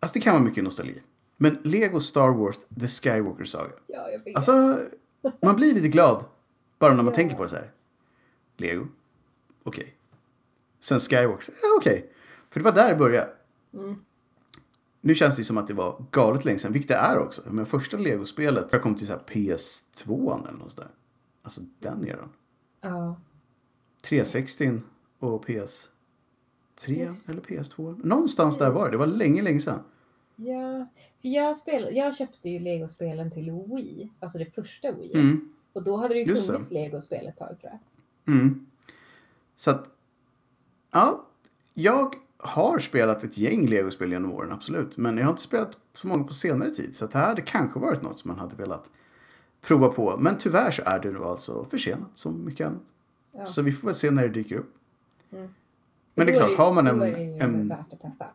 Alltså 0.00 0.14
det 0.14 0.20
kan 0.20 0.32
vara 0.32 0.42
mycket 0.44 0.64
nostalgi. 0.64 1.02
Men 1.36 1.58
Lego 1.62 2.00
Star 2.00 2.28
Wars 2.30 2.56
The 2.80 2.88
Skywalker 2.88 3.44
Saga. 3.44 3.72
Ja, 3.86 4.10
jag 4.10 4.24
vet. 4.24 4.36
Alltså, 4.36 4.80
man 5.42 5.56
blir 5.56 5.74
lite 5.74 5.88
glad 5.88 6.24
bara 6.78 6.90
när 6.90 7.02
man 7.02 7.06
Ja. 7.12 7.14
tänker 7.16 7.36
på 7.36 7.42
det 7.42 7.48
så 7.48 7.56
här. 7.56 7.70
Lego? 8.56 8.86
Okej. 9.62 9.93
Sen 10.84 10.98
Skywalker? 10.98 11.54
Ja, 11.62 11.68
okej. 11.78 12.10
För 12.50 12.60
det 12.60 12.64
var 12.64 12.72
där 12.72 12.90
det 12.90 12.96
började. 12.96 13.30
Mm. 13.74 13.96
Nu 15.00 15.14
känns 15.14 15.36
det 15.36 15.44
som 15.44 15.58
att 15.58 15.66
det 15.66 15.74
var 15.74 16.04
galet 16.10 16.44
länge 16.44 16.58
sedan, 16.58 16.72
vilket 16.72 16.88
det 16.88 16.94
är 16.94 17.18
också. 17.18 17.42
Men 17.46 17.66
första 17.66 17.96
Lego-spelet, 17.96 18.72
jag 18.72 18.82
kom 18.82 18.94
till 18.94 19.06
så 19.06 19.12
här 19.12 19.20
PS2 19.20 20.48
eller 20.48 20.58
något 20.58 20.72
sådär. 20.72 20.90
Alltså 21.42 21.60
den 21.78 22.08
eran. 22.08 22.28
Ja. 22.80 23.20
360 24.02 24.72
och 25.18 25.44
PS3 25.46 25.88
Just. 26.86 27.28
eller 27.28 27.40
PS2. 27.40 28.06
Någonstans 28.06 28.58
där 28.58 28.70
var 28.70 28.84
det. 28.84 28.90
Det 28.90 28.96
var 28.96 29.06
länge, 29.06 29.42
länge 29.42 29.60
sedan. 29.60 29.78
Ja, 30.36 30.86
för 31.20 31.28
jag, 31.28 31.56
spel, 31.56 31.88
jag 31.92 32.16
köpte 32.16 32.48
ju 32.48 32.58
Lego-spelen 32.58 33.30
till 33.30 33.50
Wii, 33.50 34.10
alltså 34.20 34.38
det 34.38 34.54
första 34.54 34.92
Wii. 34.92 35.14
Mm, 35.14 35.52
Och 35.72 35.84
då 35.84 35.96
hade 35.96 36.14
det 36.14 36.20
ju 36.20 36.26
Just 36.26 36.46
funnits 36.46 36.70
Lego-spel 36.70 37.26
ett 37.26 37.36
tag 37.38 37.60
tror 37.60 37.72
jag. 38.24 38.34
mm. 38.34 38.66
Så 39.56 39.70
att, 39.70 39.90
ja. 40.94 41.24
Jag 41.74 42.14
har 42.38 42.78
spelat 42.78 43.24
ett 43.24 43.38
gäng 43.38 43.66
Lego-spel 43.66 44.12
genom 44.12 44.32
åren, 44.32 44.52
absolut. 44.52 44.96
Men 44.96 45.16
jag 45.16 45.24
har 45.24 45.30
inte 45.30 45.42
spelat 45.42 45.78
så 45.94 46.06
många 46.08 46.24
på 46.24 46.32
senare 46.32 46.70
tid. 46.70 46.96
Så 46.96 47.06
det 47.06 47.18
här 47.18 47.26
hade 47.26 47.42
kanske 47.42 47.78
varit 47.78 48.02
något 48.02 48.18
som 48.18 48.28
man 48.28 48.38
hade 48.38 48.56
velat 48.56 48.90
prova 49.60 49.88
på. 49.88 50.16
Men 50.16 50.38
tyvärr 50.38 50.70
så 50.70 50.82
är 50.86 50.98
det 50.98 51.10
nu 51.10 51.24
alltså 51.24 51.64
försenat 51.64 52.10
som 52.14 52.44
mycket 52.44 52.66
annat. 52.66 52.82
Ja. 53.32 53.46
Så 53.46 53.62
vi 53.62 53.72
får 53.72 53.88
väl 53.88 53.94
se 53.94 54.10
när 54.10 54.22
det 54.22 54.28
dyker 54.28 54.56
upp. 54.56 54.74
Mm. 55.32 55.54
Men 56.14 56.26
det 56.26 56.32
är 56.32 56.40
Då 56.40 56.46
klart, 56.46 56.58
har 56.58 56.72
man 56.72 56.84
då 56.84 56.90
en... 56.90 57.02
är 57.02 57.12
det 57.16 57.22
ju 57.22 57.38
en 57.38 57.68
värt 57.68 57.92
att 57.92 58.00
testa. 58.00 58.26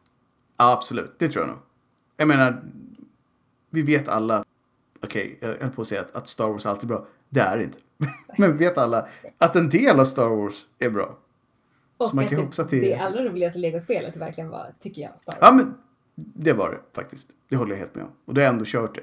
ja, 0.58 0.72
absolut, 0.74 1.20
det 1.20 1.28
tror 1.28 1.46
jag 1.46 1.50
nog. 1.50 1.60
Jag 2.18 2.28
menar, 2.28 2.64
vi 3.70 3.82
vet 3.82 4.08
alla, 4.08 4.44
okej, 5.04 5.38
jag 5.42 5.48
höll 5.48 5.70
på 5.72 5.82
att 5.82 5.88
säga 5.88 6.02
att, 6.02 6.16
att 6.16 6.28
Star 6.28 6.48
Wars 6.50 6.66
är 6.66 6.70
alltid 6.70 6.90
bra. 6.90 7.06
Det 7.30 7.40
är 7.40 7.58
det 7.58 7.64
inte. 7.64 7.80
Men 8.38 8.52
vi 8.58 8.66
vet 8.66 8.78
alla 8.78 9.08
att 9.38 9.56
en 9.56 9.70
del 9.70 10.00
av 10.00 10.06
Star 10.06 10.30
Wars 10.30 10.66
är 10.80 10.90
bra. 10.90 11.18
Och 12.00 12.16
man 12.16 12.28
kan 12.28 12.36
det, 12.38 12.42
hoppas 12.44 12.60
att 12.60 12.70
det- 12.70 12.80
det 12.80 12.96
allra 12.96 13.24
roligaste 13.24 13.60
Lego-spelet 13.60 14.18
verkligen 14.18 14.50
var, 14.50 14.74
tycker 14.80 15.02
jag, 15.02 15.20
Star 15.20 15.32
Wars. 15.34 15.40
Ja, 15.42 15.54
men 15.54 15.74
det 16.16 16.54
var 16.54 16.70
det 16.72 16.80
faktiskt. 16.94 17.30
Det 17.50 17.56
håller 17.56 17.72
jag 17.72 17.80
helt 17.80 17.96
med 17.96 18.04
om. 18.04 18.12
Och 18.26 18.34
då 18.34 18.42
har 18.42 18.44
jag 18.46 18.54
ändå 18.54 18.66
kört 18.68 18.96
det. 18.96 19.02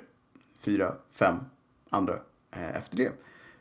Fyra, 0.58 0.94
fem 1.10 1.36
andra 1.90 2.14
eh, 2.50 2.76
efter 2.76 2.96
det. 2.96 3.12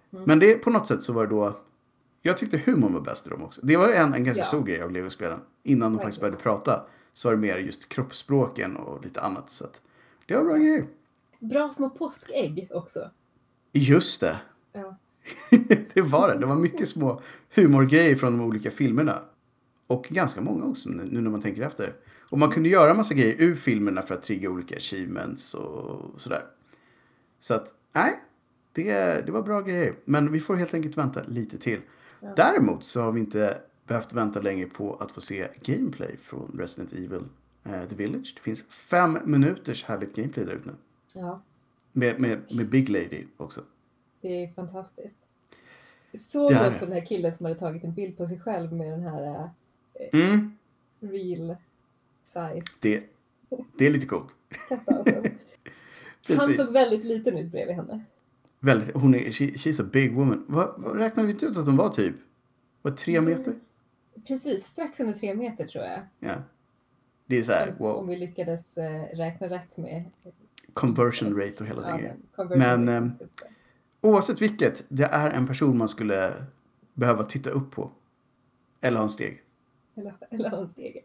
Men 0.10 0.40
det 0.40 0.56
på 0.56 0.70
något 0.70 0.88
sätt 0.88 1.04
så 1.04 1.14
var 1.14 1.24
det 1.28 1.30
då... 1.30 1.58
Jag 2.22 2.38
tyckte 2.38 2.58
humorn 2.66 2.94
var 2.94 3.02
bäst 3.02 3.28
i 3.28 3.30
dem 3.30 3.44
också. 3.44 3.62
Det 3.66 3.78
var 3.78 3.90
en, 3.90 4.14
en 4.14 4.24
ganska 4.24 4.42
Ja. 4.42 4.46
stor 4.46 4.64
grej 4.64 4.82
av 4.82 4.92
Lego-spelen. 4.92 5.40
Innan 5.64 5.92
de 5.94 5.98
faktiskt 6.00 6.20
började 6.20 6.38
prata 6.38 6.86
så 7.14 7.28
var 7.28 7.36
det 7.36 7.42
mer 7.42 7.58
just 7.58 7.90
kroppsspråken 7.90 8.76
och 8.76 9.04
lite 9.04 9.22
annat. 9.22 9.50
Så 9.50 9.64
att 9.66 9.82
det 10.26 10.36
var 10.36 10.44
bra 10.44 10.58
grejer. 10.58 10.86
Bra 11.40 11.72
små 11.72 11.90
påskägg 11.90 12.68
också. 12.72 13.10
Just 13.72 14.22
det. 14.22 14.38
Ja. 14.74 14.96
det 15.94 16.02
var 16.02 16.28
det. 16.28 16.40
Det 16.40 16.46
var 16.46 16.56
mycket 16.56 16.88
små 16.88 17.22
humorgrejer 17.56 18.16
från 18.16 18.38
de 18.38 18.46
olika 18.46 18.72
filmerna. 18.72 19.22
Och 19.88 20.04
ganska 20.10 20.42
många 20.42 20.66
också 20.66 20.90
nu 20.90 21.22
när 21.22 21.32
man 21.32 21.42
tänker 21.42 21.62
efter. 21.62 21.94
Och 22.30 22.40
man 22.40 22.52
kunde 22.52 22.70
göra 22.70 22.94
massa 22.94 23.14
grejer 23.14 23.36
ur 23.40 23.56
filmerna 23.56 24.02
för 24.02 24.16
att 24.16 24.24
trigga 24.24 24.50
olika 24.50 24.76
achievements 24.76 25.54
och 25.54 26.22
sådär. 26.22 26.44
Så 27.40 27.54
att, 27.54 27.74
nej. 27.94 28.22
Det, 28.74 29.26
det 29.26 29.32
var 29.32 29.44
bra 29.44 29.62
grejer. 29.62 29.96
Men 30.06 30.32
vi 30.32 30.40
får 30.40 30.56
helt 30.56 30.74
enkelt 30.74 30.98
vänta 30.98 31.22
lite 31.28 31.58
till. 31.58 31.80
Ja. 32.20 32.34
Däremot 32.36 32.86
så 32.86 33.02
har 33.02 33.12
vi 33.12 33.20
inte 33.20 33.58
behövt 33.88 34.14
vänta 34.14 34.42
längre 34.42 34.68
på 34.68 34.96
att 34.96 35.12
få 35.12 35.22
se 35.22 35.48
gameplay 35.62 36.18
från 36.18 36.56
Resident 36.58 36.94
Evil 36.94 37.24
uh, 37.68 37.88
The 37.90 37.96
Village. 37.96 38.34
Det 38.36 38.42
finns 38.42 38.64
fem 38.64 39.18
minuters 39.24 39.84
härligt 39.84 40.16
gameplay 40.16 40.46
där 40.46 40.54
ute 40.54 40.68
nu. 40.68 40.76
Ja, 41.16 41.42
Med, 41.92 42.20
med, 42.20 42.56
med 42.56 42.70
Big 42.70 42.90
Lady 42.90 43.24
också. 43.38 43.62
Det 44.28 44.44
är 44.44 44.48
fantastiskt. 44.48 45.18
Såg 46.14 46.52
du 46.52 46.68
också 46.68 46.86
den 46.86 46.94
här 46.94 47.06
killen 47.06 47.32
som 47.32 47.46
hade 47.46 47.60
tagit 47.60 47.84
en 47.84 47.94
bild 47.94 48.18
på 48.18 48.26
sig 48.28 48.40
själv 48.40 48.74
med 48.74 48.92
den 48.92 49.04
här 49.04 49.24
eh, 49.34 50.20
Mm, 50.22 50.58
real 51.00 51.56
size 52.24 52.80
det, 52.82 53.04
det 53.78 53.86
är 53.86 53.90
lite 53.92 54.06
coolt. 54.08 54.36
Han 56.38 56.54
såg 56.54 56.74
väldigt 56.74 57.04
liten 57.04 57.38
ut 57.38 57.52
bredvid 57.52 57.76
henne. 57.76 58.04
Väldigt, 58.60 58.96
hon 58.96 59.16
är, 59.16 59.32
she, 59.32 59.44
she's 59.46 59.82
a 59.82 59.90
big 59.94 60.16
woman. 60.16 60.46
Vad, 60.48 60.74
vad 60.78 60.96
räknade 60.98 61.28
vi 61.28 61.34
inte 61.34 61.46
ut 61.46 61.58
att 61.58 61.66
hon 61.66 61.78
var 61.78 61.90
typ? 61.90 62.16
Var 62.82 62.92
tre 62.92 63.18
Mm. 63.18 63.30
meter? 63.38 63.54
Precis, 64.28 64.66
strax 64.66 65.00
under 65.00 65.14
tre 65.14 65.36
meter 65.36 65.66
tror 65.68 65.84
jag. 65.84 66.00
Ja. 66.20 66.36
Det 67.26 67.38
är 67.38 67.44
så 67.44 67.52
här, 67.52 67.70
Om 67.70 67.76
wow. 67.78 68.08
vi 68.08 68.16
lyckades 68.16 68.78
eh, 68.78 69.04
räkna 69.18 69.48
rätt 69.48 69.78
med 69.78 70.04
Conversion 70.74 71.38
rate 71.42 71.64
och 71.64 71.70
hela 71.70 71.90
ja, 71.90 71.98
grejen. 71.98 72.18
men 72.38 72.60
Men, 72.60 72.88
ehm, 72.88 73.16
typ. 73.18 73.30
Oavsett 74.06 74.42
vilket, 74.42 74.86
det 74.90 75.04
är 75.04 75.30
en 75.32 75.48
person 75.48 75.78
man 75.78 75.88
skulle 75.88 76.34
behöva 76.94 77.24
titta 77.24 77.50
upp 77.50 77.72
på. 77.72 77.92
Eller 78.82 78.98
ha 78.98 79.04
en 79.04 79.10
steg. 79.10 79.44
Eller, 79.96 80.16
eller 80.30 80.50
ha 80.50 80.58
en 80.58 80.68
stege. 80.68 81.02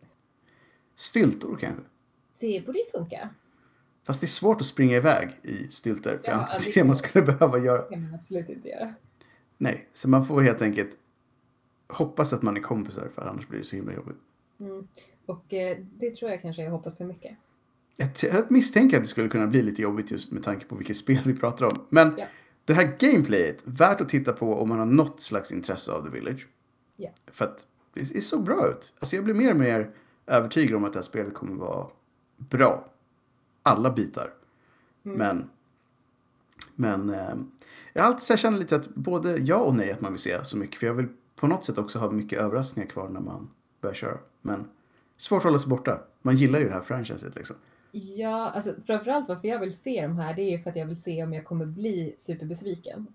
Styltor 0.94 1.56
kanske. 1.60 1.82
Det 2.40 2.66
borde 2.66 2.78
ju 2.78 2.84
funka. 2.84 3.28
Fast 4.04 4.20
det 4.20 4.24
är 4.24 4.28
svårt 4.28 4.60
att 4.60 4.66
springa 4.66 4.96
iväg 4.96 5.30
i 5.42 5.54
styltor. 5.54 6.10
För 6.10 6.16
Ja, 6.16 6.20
jag 6.24 6.40
antar 6.40 6.54
att 6.54 6.64
det 6.64 6.70
är 6.70 6.74
det 6.74 6.84
man 6.84 6.96
skulle 6.96 7.24
behöva 7.24 7.58
göra. 7.58 7.82
Det 7.82 7.94
kan 7.94 8.02
man 8.02 8.14
absolut 8.14 8.48
inte 8.48 8.68
göra. 8.68 8.94
Nej, 9.58 9.88
så 9.92 10.08
man 10.08 10.24
får 10.24 10.42
helt 10.42 10.62
enkelt 10.62 10.98
hoppas 11.88 12.32
att 12.32 12.42
man 12.42 12.56
är 12.56 12.60
kompisar 12.60 13.08
för 13.14 13.22
annars 13.22 13.48
blir 13.48 13.58
det 13.58 13.64
så 13.64 13.76
himla 13.76 13.94
jobbigt. 13.94 14.16
Mm. 14.60 14.88
Och 15.26 15.54
eh, 15.54 15.78
det 15.98 16.14
tror 16.14 16.30
jag 16.30 16.42
kanske 16.42 16.62
jag 16.62 16.70
hoppas 16.70 16.96
för 16.96 17.04
mycket. 17.04 17.36
Jag, 17.96 18.10
jag 18.22 18.50
misstänker 18.50 18.96
att 18.96 19.02
det 19.02 19.08
skulle 19.08 19.28
kunna 19.28 19.46
bli 19.46 19.62
lite 19.62 19.82
jobbigt 19.82 20.10
just 20.10 20.30
med 20.32 20.42
tanke 20.42 20.66
på 20.66 20.76
vilket 20.76 20.96
spel 20.96 21.22
vi 21.24 21.34
pratar 21.36 21.66
om. 21.66 21.86
Men 21.88 22.14
Ja. 22.18 22.26
Det 22.70 22.74
här 22.74 22.96
gameplayet, 22.98 23.62
värt 23.64 24.00
att 24.00 24.08
titta 24.08 24.32
på 24.32 24.54
om 24.54 24.68
man 24.68 24.78
har 24.78 24.86
något 24.86 25.20
slags 25.20 25.52
intresse 25.52 25.92
av 25.92 26.04
The 26.04 26.10
Village. 26.10 26.46
Ja. 26.96 27.10
För 27.26 27.44
att 27.44 27.66
det 27.94 28.04
ser 28.04 28.20
så 28.20 28.38
bra 28.38 28.68
ut. 28.68 28.92
Alltså 28.98 29.16
jag 29.16 29.24
blir 29.24 29.34
mer 29.34 29.50
och 29.50 29.56
mer 29.56 29.90
övertygad 30.26 30.76
om 30.76 30.84
att 30.84 30.92
det 30.92 30.98
här 30.98 31.04
spelet 31.04 31.34
kommer 31.34 31.54
vara 31.54 31.86
bra. 32.36 32.88
Alla 33.62 33.90
bitar. 33.90 34.32
Mm. 35.04 35.18
Men, 35.18 35.50
men 36.74 37.10
eh, 37.10 37.34
jag 37.92 38.02
har 38.02 38.08
alltid 38.08 38.22
så 38.22 38.36
känner 38.36 38.58
lite 38.58 38.76
att 38.76 38.88
både 38.88 39.36
ja 39.36 39.56
och 39.56 39.74
nej 39.74 39.92
att 39.92 40.00
man 40.00 40.12
vill 40.12 40.20
se 40.20 40.44
så 40.44 40.56
mycket. 40.56 40.80
För 40.80 40.86
jag 40.86 40.94
vill 40.94 41.08
på 41.36 41.46
något 41.46 41.64
sätt 41.64 41.78
också 41.78 41.98
ha 41.98 42.10
mycket 42.10 42.38
överraskningar 42.38 42.90
kvar 42.90 43.08
när 43.08 43.20
man 43.20 43.50
börjar 43.80 43.94
köra. 43.94 44.18
Men 44.42 44.68
svårt 45.16 45.38
att 45.38 45.44
hålla 45.44 45.58
sig 45.58 45.70
borta. 45.70 46.00
Man 46.22 46.36
gillar 46.36 46.58
ju 46.58 46.68
det 46.68 46.74
här 46.74 46.80
franchiset 46.80 47.34
liksom. 47.34 47.56
Ja, 47.92 48.50
alltså 48.50 48.74
framförallt 48.86 49.28
varför 49.28 49.48
jag 49.48 49.60
vill 49.60 49.76
se 49.76 50.02
de 50.02 50.16
här 50.16 50.34
det 50.34 50.54
är 50.54 50.58
för 50.58 50.70
att 50.70 50.76
jag 50.76 50.86
vill 50.86 51.02
se 51.02 51.24
om 51.24 51.32
jag 51.32 51.44
kommer 51.44 51.66
bli 51.66 52.14
superbesviken. 52.16 53.06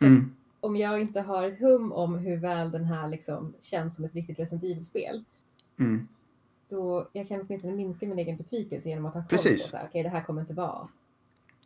Mm. 0.00 0.34
om 0.60 0.76
jag 0.76 1.00
inte 1.00 1.20
har 1.20 1.44
ett 1.44 1.60
hum 1.60 1.92
om 1.92 2.18
hur 2.18 2.36
väl 2.36 2.70
den 2.70 2.84
här 2.84 3.08
liksom 3.08 3.52
känns 3.60 3.96
som 3.96 4.04
ett 4.04 4.14
riktigt 4.14 4.38
Resident 4.38 4.64
Evil-spel 4.64 5.24
Mm. 5.80 6.08
då 6.70 7.08
jag 7.12 7.28
kan 7.28 7.40
åtminstone 7.40 7.74
minska 7.74 8.06
min 8.06 8.18
egen 8.18 8.36
besvikelse 8.36 8.88
genom 8.88 9.06
att 9.06 9.14
ha 9.14 9.20
koll 9.20 9.38
på 9.38 9.58
så 9.58 9.76
här, 9.76 9.86
okej 9.88 10.02
det 10.02 10.08
här 10.08 10.24
kommer 10.24 10.40
inte 10.40 10.54
vara. 10.54 10.88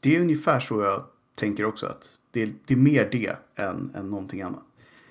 Det 0.00 0.16
är 0.16 0.20
ungefär 0.20 0.60
så 0.60 0.80
jag 0.80 1.04
tänker 1.34 1.64
också. 1.64 1.86
att 1.86 2.10
Det 2.30 2.42
är, 2.42 2.52
det 2.66 2.74
är 2.74 2.78
mer 2.78 3.08
det 3.12 3.36
än, 3.54 3.92
än 3.94 4.10
någonting 4.10 4.42
annat. 4.42 4.62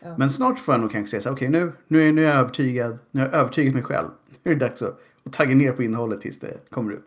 Ja. 0.01 0.17
Men 0.17 0.29
snart 0.29 0.59
får 0.59 0.73
jag 0.73 0.81
nog 0.81 0.91
kanske 0.91 1.11
säga 1.11 1.21
så 1.21 1.29
här, 1.29 1.35
okej 1.35 1.49
nu, 1.49 1.73
nu, 1.87 2.07
är, 2.07 2.11
nu 2.11 2.23
är 2.25 2.29
jag 2.29 2.37
övertygad. 2.39 2.99
Nu 3.11 3.21
har 3.21 3.27
jag 3.27 3.35
övertygat 3.35 3.73
mig 3.73 3.83
själv. 3.83 4.07
Nu 4.43 4.51
är 4.51 4.55
det 4.55 4.65
dags 4.65 4.81
att, 4.81 5.01
att 5.23 5.33
tagga 5.33 5.55
ner 5.55 5.71
på 5.71 5.83
innehållet 5.83 6.21
tills 6.21 6.39
det 6.39 6.69
kommer 6.69 6.91
ut. 6.91 7.05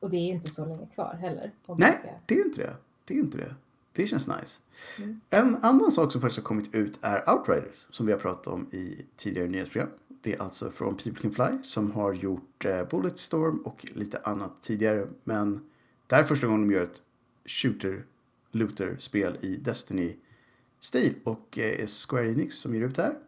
Och 0.00 0.10
det 0.10 0.16
är 0.16 0.34
inte 0.34 0.50
så 0.50 0.66
länge 0.66 0.86
kvar 0.94 1.14
heller. 1.20 1.52
Nej, 1.66 1.98
ska... 2.02 2.10
det 2.26 2.34
är 2.34 2.44
inte 2.44 2.60
det. 2.60 2.76
Det 3.04 3.14
är 3.14 3.18
inte 3.18 3.38
det. 3.38 3.54
Det 3.92 4.06
känns 4.06 4.28
nice. 4.28 4.60
Mm. 4.98 5.20
En 5.30 5.56
annan 5.56 5.92
sak 5.92 6.12
som 6.12 6.20
faktiskt 6.20 6.38
har 6.38 6.44
kommit 6.44 6.74
ut 6.74 6.98
är 7.02 7.30
Outriders, 7.34 7.86
som 7.90 8.06
vi 8.06 8.12
har 8.12 8.18
pratat 8.18 8.46
om 8.46 8.68
i 8.72 9.06
tidigare 9.16 9.48
nyhetsprogram. 9.48 9.90
Det 10.22 10.34
är 10.34 10.42
alltså 10.42 10.70
från 10.70 10.96
People 10.96 11.22
Can 11.22 11.30
Fly 11.30 11.62
som 11.62 11.92
har 11.92 12.12
gjort 12.12 12.64
eh, 12.64 12.88
Bulletstorm 12.90 13.58
och 13.58 13.86
lite 13.94 14.18
annat 14.18 14.62
tidigare. 14.62 15.08
Men 15.24 15.60
det 16.06 16.14
här 16.14 16.22
är 16.22 16.26
första 16.26 16.46
gången 16.46 16.68
de 16.68 16.74
gör 16.74 16.82
ett 16.82 17.02
shooter 17.44 18.04
looter 18.50 18.96
spel 18.98 19.38
i 19.40 19.56
Destiny-stil 19.56 21.14
och 21.24 21.58
eh, 21.58 21.86
Square 21.86 22.32
Enix 22.32 22.54
som 22.54 22.74
ger 22.74 22.82
ut 22.82 22.96
det 22.96 23.02
här. 23.02 23.18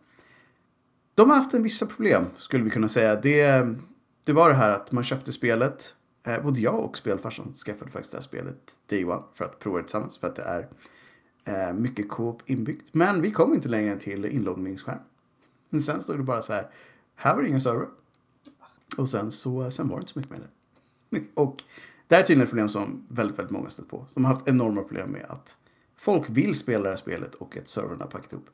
De 1.14 1.31
har 1.31 1.37
haft 1.37 1.55
en 1.55 1.62
vissa 1.62 1.87
problem 1.87 2.26
skulle 2.37 2.64
vi 2.64 2.71
kunna 2.71 2.88
säga. 2.88 3.21
Det, 3.21 3.67
det 4.25 4.33
var 4.33 4.50
det 4.50 4.57
här 4.57 4.71
att 4.71 4.93
man 4.93 5.05
köpte 5.05 5.33
spelet. 5.33 5.95
Eh, 6.25 6.43
både 6.43 6.61
jag 6.61 6.81
och 6.81 6.97
spelfarsan 6.97 7.55
skaffade 7.55 7.91
faktiskt 7.91 8.12
det 8.12 8.19
här 8.19 8.23
spelet 8.23 8.76
Day 8.87 9.05
One 9.05 9.23
för 9.35 9.45
att 9.45 9.59
prova 9.59 9.79
det 9.79 9.85
tillsammans. 9.85 10.19
För 10.19 10.26
att 10.26 10.37
det 10.37 10.43
är 10.43 10.69
eh, 11.45 11.73
mycket 11.73 12.09
co-op 12.09 12.43
inbyggt. 12.47 12.88
Men 12.93 13.23
vi 13.23 13.31
kom 13.31 13.55
inte 13.55 13.69
längre 13.69 13.93
än 13.93 13.99
till 13.99 14.25
inloggningsskärm. 14.25 14.99
Men 15.69 15.83
sen 15.83 16.02
stod 16.02 16.19
det 16.19 16.23
bara 16.23 16.43
så 16.43 16.52
här. 16.52 16.71
Här 17.14 17.35
var 17.35 17.43
det 17.43 17.49
ingen 17.49 17.61
server. 17.61 17.88
Och 18.99 19.09
sen 19.09 19.31
så 19.31 19.71
sen 19.71 19.88
var 19.88 19.97
det 19.97 20.00
inte 20.00 20.12
så 20.12 20.19
mycket 20.19 20.33
med 20.33 20.41
det. 21.11 21.21
Och 21.35 21.57
det 22.09 22.14
här 22.14 22.23
är 22.23 22.26
tydligen 22.26 22.43
ett 22.43 22.50
problem 22.50 22.69
som 22.69 23.07
väldigt, 23.09 23.38
väldigt 23.38 23.52
många 23.52 23.71
stött 23.71 23.88
på. 23.88 24.07
De 24.14 24.25
har 24.25 24.33
haft 24.35 24.49
enorma 24.49 24.83
problem 24.83 25.11
med 25.11 25.25
att 25.29 25.57
folk 25.97 26.31
vill 26.31 26.55
spela 26.55 26.83
det 26.83 26.88
här 26.88 26.97
spelet 26.97 27.35
och 27.35 27.57
att 27.57 27.69
servern 27.69 28.00
har 28.00 28.07
packat 28.07 28.33
ihop. 28.33 28.50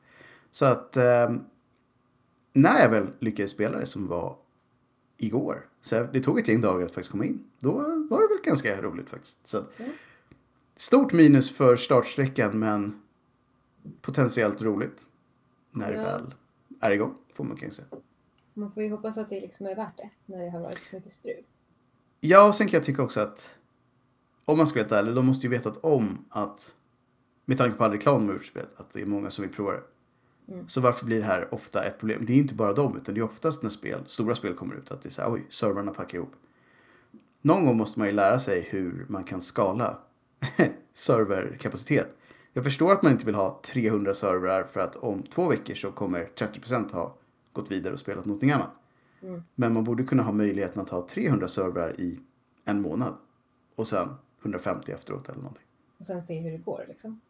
Så 0.50 0.64
att 0.64 0.96
eh, 0.96 1.30
när 2.52 2.80
jag 2.80 2.88
väl 2.88 3.06
lyckades 3.18 3.50
spela 3.50 3.78
det 3.78 3.86
som 3.86 4.06
var 4.06 4.36
igår. 5.18 5.68
Så 5.80 6.02
det 6.12 6.20
tog 6.20 6.38
ett 6.38 6.48
gäng 6.48 6.60
dagar 6.60 6.84
att 6.86 6.92
faktiskt 6.94 7.10
komma 7.10 7.24
in. 7.24 7.44
Då 7.58 7.72
var 8.10 8.20
det 8.22 8.28
väl 8.34 8.44
ganska 8.44 8.82
roligt 8.82 9.10
faktiskt. 9.10 9.46
Så. 9.48 9.64
Stort 10.76 11.12
minus 11.12 11.50
för 11.50 11.76
startsträckan 11.76 12.58
men 12.58 13.02
potentiellt 14.00 14.62
roligt. 14.62 15.04
När 15.70 15.92
det 15.92 15.96
Ja. 15.98 16.02
väl 16.02 16.34
är 16.80 16.90
igång 16.90 17.14
får 17.34 17.44
man 17.44 17.56
kanske 17.56 17.82
säga. 17.82 18.00
Man 18.54 18.72
får 18.72 18.82
ju 18.82 18.90
hoppas 18.90 19.18
att 19.18 19.28
det 19.30 19.40
liksom 19.40 19.66
är 19.66 19.76
värt 19.76 19.96
det 19.96 20.10
när 20.26 20.44
det 20.44 20.50
har 20.50 20.60
varit 20.60 20.84
så 20.84 20.96
mycket 20.96 21.12
strul. 21.12 21.44
Ja, 22.20 22.48
och 22.48 22.54
sen 22.54 22.68
kan 22.68 22.78
jag 22.78 22.84
tycka 22.84 23.02
också 23.02 23.20
att 23.20 23.58
om 24.44 24.58
man 24.58 24.66
ska 24.66 24.84
vara 24.84 24.98
ärlig, 24.98 25.14
de 25.14 25.26
måste 25.26 25.46
ju 25.46 25.50
vetat 25.50 25.76
om 25.76 26.24
att 26.28 26.74
med 27.44 27.58
tanke 27.58 27.76
på 27.78 27.84
all 27.84 27.90
reklam 27.90 28.20
de 28.20 28.26
har 28.26 28.32
gjort 28.34 28.44
i 28.44 28.48
spelet, 28.48 28.70
att 28.76 28.92
det 28.92 29.00
är 29.02 29.06
många 29.06 29.30
som 29.30 29.42
vill 29.42 29.52
prova 29.54 29.72
det. 29.72 29.82
Mm. 30.48 30.68
Så 30.68 30.80
varför 30.80 31.06
blir 31.06 31.18
det 31.18 31.24
här 31.24 31.54
ofta 31.54 31.84
ett 31.84 31.98
problem? 31.98 32.24
Det 32.26 32.32
är 32.32 32.36
inte 32.36 32.54
bara 32.54 32.72
dem, 32.72 32.96
utan 32.96 33.14
det 33.14 33.20
är 33.20 33.24
oftast 33.24 33.62
när 33.62 33.70
spel, 33.70 34.00
stora 34.06 34.34
spel 34.34 34.54
kommer 34.54 34.74
ut, 34.74 34.90
att 34.90 35.02
det 35.02 35.08
är 35.08 35.10
så 35.10 35.22
här, 35.22 35.32
oj, 35.32 35.46
servrarna 35.50 35.92
packar 35.92 36.18
ihop. 36.18 36.32
Någon 37.42 37.66
gång 37.66 37.76
måste 37.76 37.98
man 37.98 38.08
ju 38.08 38.14
lära 38.14 38.38
sig 38.38 38.60
hur 38.60 39.06
man 39.08 39.24
kan 39.24 39.40
skala 39.40 39.98
serverkapacitet. 40.92 42.16
Jag 42.52 42.64
förstår 42.64 42.92
att 42.92 43.02
man 43.02 43.12
inte 43.12 43.26
vill 43.26 43.34
ha 43.34 43.60
300 43.64 44.14
servrar 44.14 44.64
för 44.64 44.80
att 44.80 44.96
om 44.96 45.22
två 45.22 45.48
veckor 45.48 45.74
så 45.74 45.92
kommer 45.92 46.28
30% 46.34 46.92
ha 46.92 47.16
gått 47.52 47.70
vidare 47.70 47.92
och 47.92 48.00
spelat 48.00 48.24
någonting 48.24 48.50
annat. 48.50 48.70
Mm. 49.22 49.42
Men 49.54 49.72
man 49.72 49.84
borde 49.84 50.04
kunna 50.04 50.22
ha 50.22 50.32
möjligheten 50.32 50.82
att 50.82 50.90
ha 50.90 51.06
300 51.08 51.48
servrar 51.48 52.00
i 52.00 52.20
en 52.64 52.82
månad. 52.82 53.14
Och 53.74 53.88
sen 53.88 54.08
150 54.40 54.92
efteråt 54.92 55.28
eller 55.28 55.38
någonting. 55.38 55.64
Och 55.98 56.06
sen 56.06 56.22
se 56.22 56.40
hur 56.40 56.50
det 56.50 56.58
går 56.58 56.84
liksom. 56.88 57.20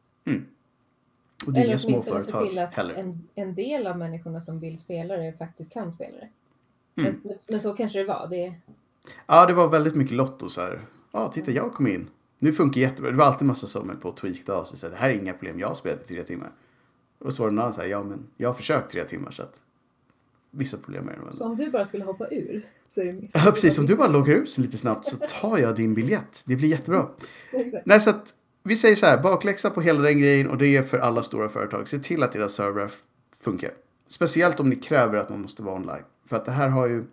Och 1.47 1.53
det 1.53 1.61
är 1.61 1.63
Eller 1.63 1.71
inga 1.71 1.79
små 1.79 2.01
se 2.01 2.49
till 2.49 2.59
att 2.59 2.75
heller. 2.75 2.95
en, 2.95 3.29
en 3.35 3.55
del 3.55 3.87
av 3.87 3.99
människorna 3.99 4.41
som 4.41 4.61
vill 4.61 4.79
spela 4.79 5.17
det 5.17 5.33
faktiskt 5.39 5.73
kan 5.73 5.93
spela 5.93 6.17
det. 6.17 6.29
Mm. 7.03 7.15
Men, 7.25 7.37
men 7.51 7.61
så 7.61 7.73
kanske 7.73 7.99
det 7.99 8.05
var. 8.05 8.29
Det, 8.31 8.55
Ja, 9.27 9.47
det 9.47 9.53
var 9.53 9.69
väldigt 9.69 9.95
mycket 9.95 10.15
lotto 10.17 10.49
så 10.49 10.61
här. 10.61 10.81
Ja, 11.13 11.29
titta 11.29 11.51
jag 11.51 11.75
kom 11.75 11.87
in. 11.87 12.09
Nu 12.39 12.53
funkar 12.53 12.81
jättebra. 12.81 13.11
Det 13.11 13.17
var 13.17 13.25
alltid 13.25 13.47
massa 13.47 13.67
som 13.67 13.89
höll 13.89 13.99
på 13.99 14.09
av 14.53 14.65
sig. 14.65 14.79
Så 14.79 14.87
här, 14.87 14.91
det 14.91 14.97
här 14.99 15.11
är 15.11 15.15
inga 15.15 15.33
problem, 15.33 15.59
jag 15.61 15.77
spelat 15.77 16.03
i 16.03 16.07
tre 16.07 16.25
timmar. 16.25 16.51
Och 17.19 17.35
så 17.35 17.43
var 17.43 17.51
det 17.51 17.55
någon 17.55 17.63
annan 17.63 17.73
så 17.75 17.81
här, 17.81 17.89
ja 17.89 18.03
men 18.03 18.27
jag 18.37 18.49
har 18.49 18.55
försökt 18.55 18.91
tre 18.91 19.05
timmar 19.05 19.31
så 19.31 19.43
att 19.43 19.61
vissa 20.51 20.77
problem 20.77 21.09
är 21.09 21.13
det 21.27 21.33
så 21.33 21.45
om 21.47 21.57
du 21.57 21.71
bara 21.71 21.85
skulle 21.85 22.05
hoppa 22.05 22.29
ur 22.29 22.65
så 22.89 23.01
är 23.01 23.13
det 23.13 23.29
Ja, 23.35 23.51
precis. 23.53 23.79
Om 23.79 23.87
du 23.87 23.97
bara 23.97 24.09
loggar 24.09 24.35
ut 24.35 24.59
lite 24.59 24.77
snabbt 24.77 25.07
så 25.07 25.17
tar 25.17 25.59
jag 25.59 25.77
din 25.77 25.95
biljett. 25.95 26.43
Det 26.47 26.57
blir 26.57 26.69
jättebra. 26.69 27.09
Nej, 27.85 28.01
så 28.01 28.11
att 28.11 28.35
vi 28.69 28.77
säger 28.77 28.95
så 28.95 29.07
här, 29.07 29.23
bakläxa 29.23 29.71
på 29.71 29.81
hela 29.81 30.01
den 30.01 30.21
grejen 30.21 30.49
och 30.49 30.59
det 30.59 30.77
är 30.77 30.83
för 30.83 30.99
alla 30.99 31.23
stora 31.23 31.49
företag. 31.49 31.89
Se 31.89 31.99
till 31.99 32.23
att 32.23 32.33
deras 32.33 32.53
servrar 32.53 32.91
funkar. 33.41 33.71
Speciellt 34.09 34.61
om 34.61 34.69
ni 34.71 34.77
kräver 34.77 35.17
att 35.19 35.29
man 35.31 35.41
måste 35.43 35.63
vara 35.63 35.75
online. 35.75 36.05
För 36.27 36.37
att 36.37 36.45
det 36.45 36.53
här 36.53 36.69
har 36.69 36.87
ju, 36.87 37.05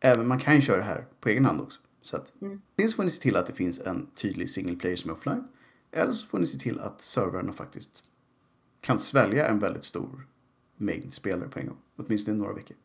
även 0.00 0.28
man 0.28 0.38
kan 0.38 0.54
ju 0.54 0.60
köra 0.60 0.76
det 0.76 0.82
här 0.82 1.06
på 1.20 1.28
egen 1.28 1.44
hand 1.44 1.60
också. 1.60 1.80
Så 2.02 2.16
att, 2.16 2.32
Mm. 2.42 2.60
dels 2.76 2.94
får 2.96 3.04
ni 3.04 3.10
se 3.10 3.22
till 3.22 3.36
att 3.36 3.46
det 3.46 3.52
finns 3.52 3.80
en 3.80 4.06
tydlig 4.14 4.50
single 4.50 4.76
player 4.76 4.96
som 4.96 5.10
är 5.10 5.14
offline. 5.14 5.44
Eller 5.92 6.12
så 6.12 6.26
får 6.26 6.38
ni 6.38 6.46
se 6.46 6.58
till 6.58 6.80
att 6.80 7.00
servrarna 7.00 7.52
faktiskt 7.52 8.02
kan 8.80 8.98
svälja 8.98 9.46
en 9.48 9.58
väldigt 9.58 9.84
stor 9.84 10.26
mängd 10.76 11.14
spelare 11.14 11.48
på 11.48 11.58
en 11.58 11.66
gång. 11.66 11.76
Åtminstone 11.96 12.36
i 12.36 12.40
några 12.40 12.52
veckor. 12.54 12.76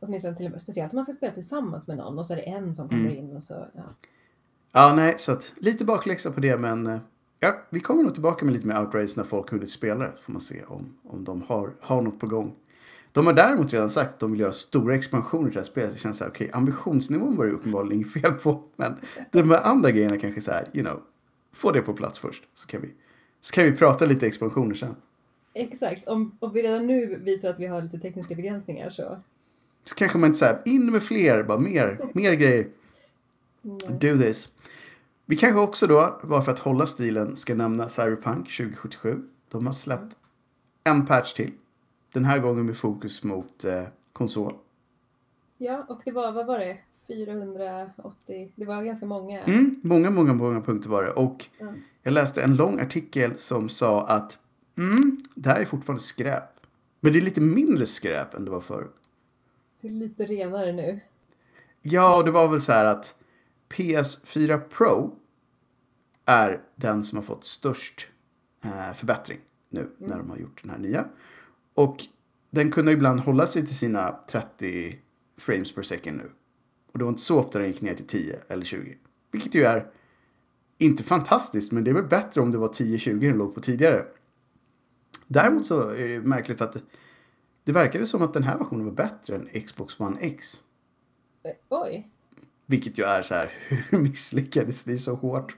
Åtminstone 0.00 0.36
till 0.36 0.46
och 0.46 0.52
med, 0.52 0.60
speciellt 0.60 0.92
om 0.92 0.96
man 0.96 1.04
ska 1.04 1.12
spela 1.12 1.32
tillsammans 1.34 1.88
med 1.88 1.96
någon 1.96 2.18
och 2.18 2.26
så 2.26 2.32
är 2.32 2.36
det 2.36 2.42
en 2.42 2.74
som 2.74 2.88
kommer 2.88 3.00
Mm. 3.10 3.16
in 3.18 3.36
och 3.36 3.42
så, 3.42 3.66
ja. 3.74 3.82
Ja, 4.72 4.94
nej, 4.94 5.14
så 5.18 5.32
att 5.32 5.52
lite 5.56 5.84
bakläxa 5.84 6.30
på 6.32 6.40
det, 6.40 6.58
men 6.58 6.86
eh, 6.86 6.98
ja, 7.40 7.62
vi 7.70 7.80
kommer 7.80 8.02
nog 8.02 8.14
tillbaka 8.14 8.44
med 8.44 8.54
lite 8.54 8.66
mer 8.66 8.80
Outriders 8.80 9.16
när 9.16 9.24
folk 9.24 9.50
hunnit 9.50 9.70
spela 9.70 10.04
det. 10.04 10.12
Får 10.22 10.32
man 10.32 10.40
se 10.40 10.62
om, 10.64 10.94
om 11.04 11.24
de 11.24 11.42
har, 11.42 11.74
har 11.80 12.02
något 12.02 12.20
på 12.20 12.26
gång. 12.26 12.54
De 13.12 13.26
har 13.26 13.32
däremot 13.32 13.72
redan 13.72 13.90
sagt 13.90 14.14
att 14.14 14.20
de 14.20 14.30
vill 14.30 14.40
göra 14.40 14.52
stora 14.52 14.94
expansioner 14.94 15.44
till 15.44 15.52
det 15.52 15.58
här 15.60 15.64
spelet. 15.64 15.92
Det 15.92 15.98
känns 15.98 16.18
så 16.18 16.24
här, 16.24 16.30
okej, 16.30 16.50
ambitionsnivån 16.52 17.36
var 17.36 17.46
det 17.46 17.52
uppenbarligen 17.52 17.92
inget 17.92 18.12
fel 18.12 18.32
på. 18.32 18.62
Men 18.76 18.96
de 19.32 19.50
här 19.50 19.62
andra 19.62 19.90
grejerna 19.90 20.18
kanske 20.18 20.40
så 20.40 20.50
här, 20.50 20.68
you 20.72 20.84
know, 20.84 21.02
få 21.52 21.70
det 21.70 21.80
på 21.82 21.92
plats 21.92 22.18
först. 22.18 22.44
Så 22.54 22.66
kan 22.66 22.80
vi, 22.80 22.88
så 23.40 23.54
kan 23.54 23.64
vi 23.64 23.72
prata 23.72 24.04
lite 24.04 24.26
expansioner 24.26 24.74
sen. 24.74 24.94
Exakt, 25.54 26.08
om, 26.08 26.36
om 26.40 26.52
vi 26.52 26.62
redan 26.62 26.86
nu 26.86 27.16
visar 27.16 27.50
att 27.50 27.60
vi 27.60 27.66
har 27.66 27.82
lite 27.82 27.98
tekniska 27.98 28.34
begränsningar 28.34 28.90
så... 28.90 29.18
Så 29.84 29.94
kanske 29.94 30.18
man 30.18 30.26
inte 30.26 30.38
säger 30.38 30.62
in 30.64 30.92
med 30.92 31.02
fler, 31.02 31.42
bara 31.42 31.58
mer, 31.58 32.00
mer 32.14 32.32
grejer. 32.32 32.68
Mm. 33.64 33.78
Do 33.98 34.18
this. 34.18 34.54
Vi 35.30 35.36
kanske 35.36 35.60
också 35.60 35.86
då, 35.86 36.20
bara 36.24 36.42
för 36.42 36.52
att 36.52 36.58
hålla 36.58 36.86
stilen, 36.86 37.36
ska 37.36 37.54
nämna 37.54 37.88
Cyberpunk 37.88 38.56
2077. 38.56 39.22
De 39.48 39.66
har 39.66 39.72
släppt 39.72 40.16
en 40.84 41.06
patch 41.06 41.32
till. 41.32 41.52
Den 42.12 42.24
här 42.24 42.38
gången 42.38 42.66
med 42.66 42.76
fokus 42.76 43.22
mot 43.24 43.64
eh, 43.64 43.82
konsol. 44.12 44.54
Ja, 45.58 45.84
och 45.88 46.00
det 46.04 46.12
var, 46.12 46.32
vad 46.32 46.46
var 46.46 46.58
det? 46.58 46.78
480, 47.06 48.52
det 48.56 48.64
var 48.64 48.82
ganska 48.82 49.06
många. 49.06 49.42
Mm, 49.42 49.80
många, 49.84 50.10
många, 50.10 50.32
många 50.34 50.60
punkter 50.60 50.90
var 50.90 51.02
det. 51.04 51.10
Och 51.10 51.46
Ja. 51.58 51.66
jag 52.02 52.12
läste 52.12 52.42
en 52.42 52.56
lång 52.56 52.80
artikel 52.80 53.38
som 53.38 53.68
sa 53.68 54.06
att 54.06 54.38
mm, 54.78 55.18
det 55.34 55.50
här 55.50 55.60
är 55.60 55.64
fortfarande 55.64 56.02
skräp. 56.02 56.44
Men 57.00 57.12
det 57.12 57.18
är 57.18 57.22
lite 57.22 57.40
mindre 57.40 57.86
skräp 57.86 58.34
än 58.34 58.44
det 58.44 58.50
var 58.50 58.60
förr. 58.60 58.88
Det 59.80 59.88
är 59.88 59.92
lite 59.92 60.24
renare 60.24 60.72
nu. 60.72 61.00
Ja, 61.82 62.22
det 62.22 62.30
var 62.30 62.48
väl 62.48 62.60
så 62.60 62.72
här 62.72 62.84
att 62.84 63.14
PS4 63.68 64.58
Pro 64.58 65.16
är 66.24 66.62
den 66.76 67.04
som 67.04 67.18
har 67.18 67.22
fått 67.22 67.44
störst 67.44 68.08
eh, 68.64 68.92
förbättring 68.92 69.38
nu 69.70 69.90
när 69.98 70.18
de 70.18 70.30
har 70.30 70.36
gjort 70.36 70.62
den 70.62 70.70
här 70.70 70.78
nya. 70.78 71.08
Och 71.74 71.96
den 72.50 72.70
kunde 72.70 72.92
ibland 72.92 73.20
hålla 73.20 73.46
sig 73.46 73.66
till 73.66 73.76
sina 73.76 74.18
30 74.30 74.98
frames 75.36 75.72
per 75.72 75.82
second 75.82 76.16
nu. 76.16 76.30
Och 76.92 76.98
det 76.98 77.04
var 77.04 77.10
inte 77.10 77.22
så 77.22 77.38
ofta 77.38 77.58
den 77.58 77.68
gick 77.68 77.82
ner 77.82 77.94
till 77.94 78.06
10 78.06 78.40
eller 78.48 78.64
20. 78.64 78.96
Vilket 79.30 79.54
ju 79.54 79.64
är 79.64 79.90
inte 80.78 81.02
fantastiskt, 81.02 81.72
men 81.72 81.84
det 81.84 81.90
är 81.90 81.94
väl 81.94 82.04
bättre 82.04 82.40
om 82.40 82.50
det 82.50 82.58
var 82.58 82.68
10-20 82.68 83.20
den 83.20 83.38
låg 83.38 83.54
på 83.54 83.60
tidigare. 83.60 84.06
Däremot 85.26 85.66
så 85.66 85.88
är 85.88 86.08
det 86.08 86.20
märkligt 86.20 86.58
för 86.58 86.64
att 86.64 86.76
det, 87.64 87.72
verkade 87.72 88.06
som 88.06 88.22
att 88.22 88.34
den 88.34 88.42
här 88.42 88.58
versionen 88.58 88.84
var 88.84 88.92
bättre 88.92 89.36
än 89.36 89.60
Xbox 89.60 90.00
One 90.00 90.20
X. 90.20 90.62
Eh, 91.42 91.50
oj, 91.68 92.10
vilket 92.70 92.98
ju 92.98 93.04
är 93.04 93.22
så 93.22 93.34
här, 93.34 93.50
hur 93.90 93.98
misslyckades 93.98 94.84
det 94.84 94.98
så 94.98 95.14
hårt? 95.14 95.56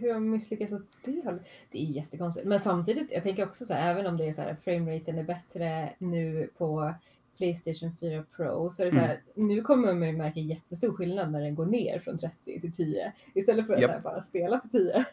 hur 0.00 0.20
misslyckats 0.20 0.72
åt 0.72 0.82
det 1.04 1.24
hållet? 1.24 1.42
Det 1.70 1.78
är 1.78 1.86
jättekonstigt. 1.86 2.46
Men 2.46 2.60
samtidigt, 2.60 3.10
jag 3.12 3.22
tänker 3.22 3.46
också 3.46 3.64
så 3.64 3.74
här, 3.74 3.90
även 3.90 4.06
om 4.06 4.16
det 4.16 4.28
är 4.28 4.32
så 4.32 4.42
här, 4.42 4.56
frameraten 4.64 5.18
är 5.18 5.22
bättre 5.22 5.92
nu 5.98 6.50
på 6.58 6.94
Playstation 7.36 7.96
4 8.00 8.24
Pro, 8.36 8.70
så 8.70 8.82
är 8.82 8.86
det 8.86 8.92
så 8.92 8.98
här, 8.98 9.20
nu 9.34 9.62
kommer 9.62 9.94
man 9.94 10.08
ju 10.08 10.16
märka 10.16 10.40
jättestor 10.40 10.96
skillnad 10.96 11.32
när 11.32 11.40
den 11.40 11.54
går 11.54 11.66
ner 11.66 11.98
från 11.98 12.18
30 12.18 12.60
till 12.60 12.72
10. 12.72 13.12
Istället 13.34 13.66
för 13.66 13.74
att 13.74 13.90
här, 13.90 14.00
bara 14.00 14.20
spela 14.20 14.58
på 14.58 14.68
10. 14.68 15.04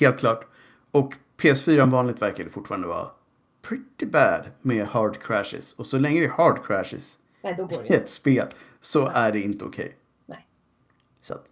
Helt 0.00 0.18
klart. 0.18 0.46
Och 0.90 1.14
PS4 1.36 1.90
vanligt 1.90 2.22
verkar 2.22 2.44
det 2.44 2.50
fortfarande 2.50 2.88
vara 2.88 3.10
pretty 3.62 4.06
bad 4.06 4.44
med 4.62 4.86
hard 4.86 5.18
crashes. 5.22 5.72
Och 5.72 5.86
så 5.86 5.98
länge 5.98 6.20
det 6.20 6.26
är 6.26 6.30
hard 6.30 6.66
crashes 6.66 7.18
Nej, 7.42 7.56
i 7.84 7.92
ett 7.92 8.10
spel 8.10 8.46
så 8.80 9.06
är 9.14 9.32
det 9.32 9.40
inte 9.40 9.64
okej. 9.64 9.84
Nej. 9.86 9.97
Så 11.28 11.34
att, 11.34 11.50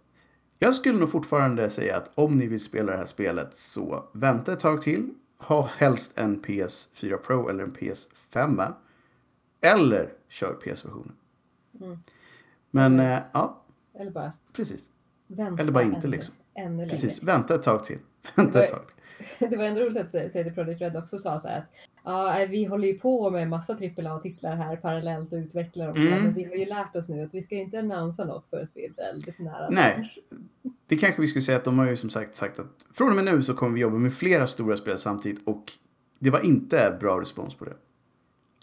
jag 0.59 0.75
skulle 0.75 0.99
nog 0.99 1.11
fortfarande 1.11 1.69
säga 1.69 1.97
att 1.97 2.11
om 2.15 2.37
ni 2.37 2.47
vill 2.47 2.59
spela 2.59 2.91
det 2.91 2.97
här 2.97 3.05
spelet 3.05 3.57
så 3.57 4.09
vänta 4.13 4.53
ett 4.53 4.59
tag 4.59 4.81
till. 4.81 5.13
Ha 5.37 5.69
helst 5.77 6.17
en 6.17 6.41
PS4 6.41 7.17
Pro 7.17 7.49
eller 7.49 7.63
en 7.63 7.71
PS5. 7.71 8.73
Eller 9.61 10.13
kör 10.29 10.53
PS-versionen. 10.53 11.15
Mm. 11.81 11.99
Men 12.71 12.99
eh, 12.99 13.19
ja, 13.31 13.63
Eller 13.99 14.11
bara 14.11 14.31
precis. 14.53 14.89
vänta 15.27 15.61
Eller 15.61 15.71
bara 15.71 15.83
inte, 15.83 15.97
ännu, 15.97 16.07
liksom. 16.07 16.35
ännu. 16.53 16.89
Precis, 16.89 17.23
vänta 17.23 17.55
ett 17.55 17.63
tag 17.63 17.83
till. 17.83 17.99
Vänta 18.35 18.63
ett 18.63 18.71
tag 18.71 18.81
till. 18.87 18.95
Det 19.49 19.57
var 19.57 19.63
ändå 19.63 19.81
roligt 19.81 20.15
att 20.15 20.31
CD 20.31 20.51
Projekt 20.51 20.81
Red 20.81 20.97
också 20.97 21.17
sa 21.17 21.39
så 21.39 21.47
här 21.47 21.57
att 21.57 21.65
ja, 22.07 22.45
vi 22.49 22.65
håller 22.65 22.87
ju 22.87 22.97
på 22.97 23.29
med 23.29 23.49
massa 23.49 23.73
AAA-titlar 23.73 24.55
här 24.55 24.75
parallellt 24.75 25.33
och 25.33 25.37
utvecklar 25.37 25.87
dem. 25.87 25.97
Mm. 25.97 26.23
Men 26.23 26.33
vi 26.33 26.43
har 26.43 26.55
ju 26.55 26.65
lärt 26.65 26.95
oss 26.95 27.09
nu 27.09 27.23
att 27.23 27.33
vi 27.33 27.41
ska 27.41 27.55
inte 27.55 27.79
annonsa 27.79 28.25
något 28.25 28.45
förrän 28.49 28.67
vi 28.75 28.85
är 28.85 28.93
väldigt 28.93 29.39
nära. 29.39 29.69
Nej. 29.69 29.93
launch. 29.93 30.19
Det 30.87 30.95
kanske 30.95 31.21
vi 31.21 31.27
skulle 31.27 31.41
säga 31.41 31.57
att 31.57 31.63
de 31.63 31.79
har 31.79 31.89
ju 31.89 31.97
som 31.97 32.09
sagt 32.09 32.35
sagt 32.35 32.59
att 32.59 32.85
från 32.93 33.09
och 33.09 33.15
med 33.15 33.25
nu 33.25 33.43
så 33.43 33.53
kommer 33.53 33.73
vi 33.73 33.81
jobba 33.81 33.97
med 33.97 34.13
flera 34.13 34.47
stora 34.47 34.77
spel 34.77 34.97
samtidigt 34.97 35.47
och 35.47 35.71
det 36.19 36.29
var 36.29 36.45
inte 36.45 36.97
bra 36.99 37.21
respons 37.21 37.55
på 37.55 37.65
det. 37.65 37.75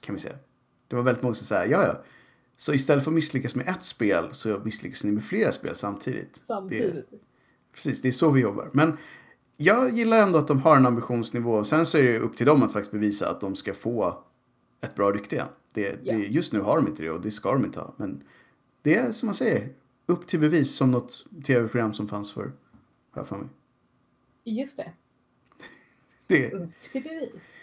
Kan 0.02 0.14
vi 0.14 0.20
säga. 0.20 0.36
Det 0.88 0.96
var 0.96 1.02
väldigt 1.02 1.22
många 1.22 1.34
som 1.34 1.46
sa 1.46 1.54
ja 1.54 1.86
ja. 1.86 2.02
Så 2.56 2.74
istället 2.74 3.04
för 3.04 3.10
att 3.10 3.14
misslyckas 3.14 3.54
med 3.54 3.68
ett 3.68 3.82
spel 3.82 4.28
så 4.30 4.60
misslyckas 4.64 5.04
ni 5.04 5.12
med 5.12 5.24
flera 5.24 5.52
spel 5.52 5.74
samtidigt. 5.74 6.34
Det, 6.34 6.40
Samtidigt. 6.40 7.10
precis, 7.74 8.02
det 8.02 8.08
är 8.08 8.12
så 8.12 8.30
vi 8.30 8.40
jobbar. 8.40 8.70
Men 8.72 8.96
jag 9.56 9.90
gillar 9.90 10.18
ändå 10.18 10.38
att 10.38 10.48
de 10.48 10.60
har 10.60 10.76
en 10.76 10.86
ambitionsnivå. 10.86 11.64
Sen 11.64 11.86
så 11.86 11.98
är 11.98 12.02
det 12.02 12.18
upp 12.18 12.36
till 12.36 12.46
dem 12.46 12.62
att 12.62 12.72
faktiskt 12.72 12.92
bevisa 12.92 13.30
att 13.30 13.40
de 13.40 13.56
ska 13.56 13.74
få 13.74 14.22
ett 14.80 14.94
bra 14.94 15.12
rykte 15.12 15.36
igen. 15.36 15.48
Det, 15.72 16.04
det, 16.04 16.12
just 16.12 16.52
nu 16.52 16.60
har 16.60 16.76
de 16.76 16.88
inte 16.88 17.02
det 17.02 17.10
och 17.10 17.20
det 17.20 17.30
ska 17.30 17.52
de 17.52 17.64
inte 17.64 17.80
ha. 17.80 17.94
Men 17.96 18.22
det 18.82 18.94
är 18.94 19.12
som 19.12 19.26
man 19.26 19.34
säger, 19.34 19.72
upp 20.06 20.26
till 20.26 20.40
bevis 20.40 20.74
som 20.74 20.90
något 20.90 21.26
tv-program 21.46 21.94
som 21.94 22.08
fanns 22.08 22.32
för, 22.32 22.42
har 22.42 22.52
jag 23.20 23.28
för 23.28 23.36
mig. 23.36 23.48
Just 24.44 24.76
det. 24.78 24.92
Det, 26.26 26.52
Upp 26.52 26.70
till 26.92 27.02
bevis. 27.02 27.60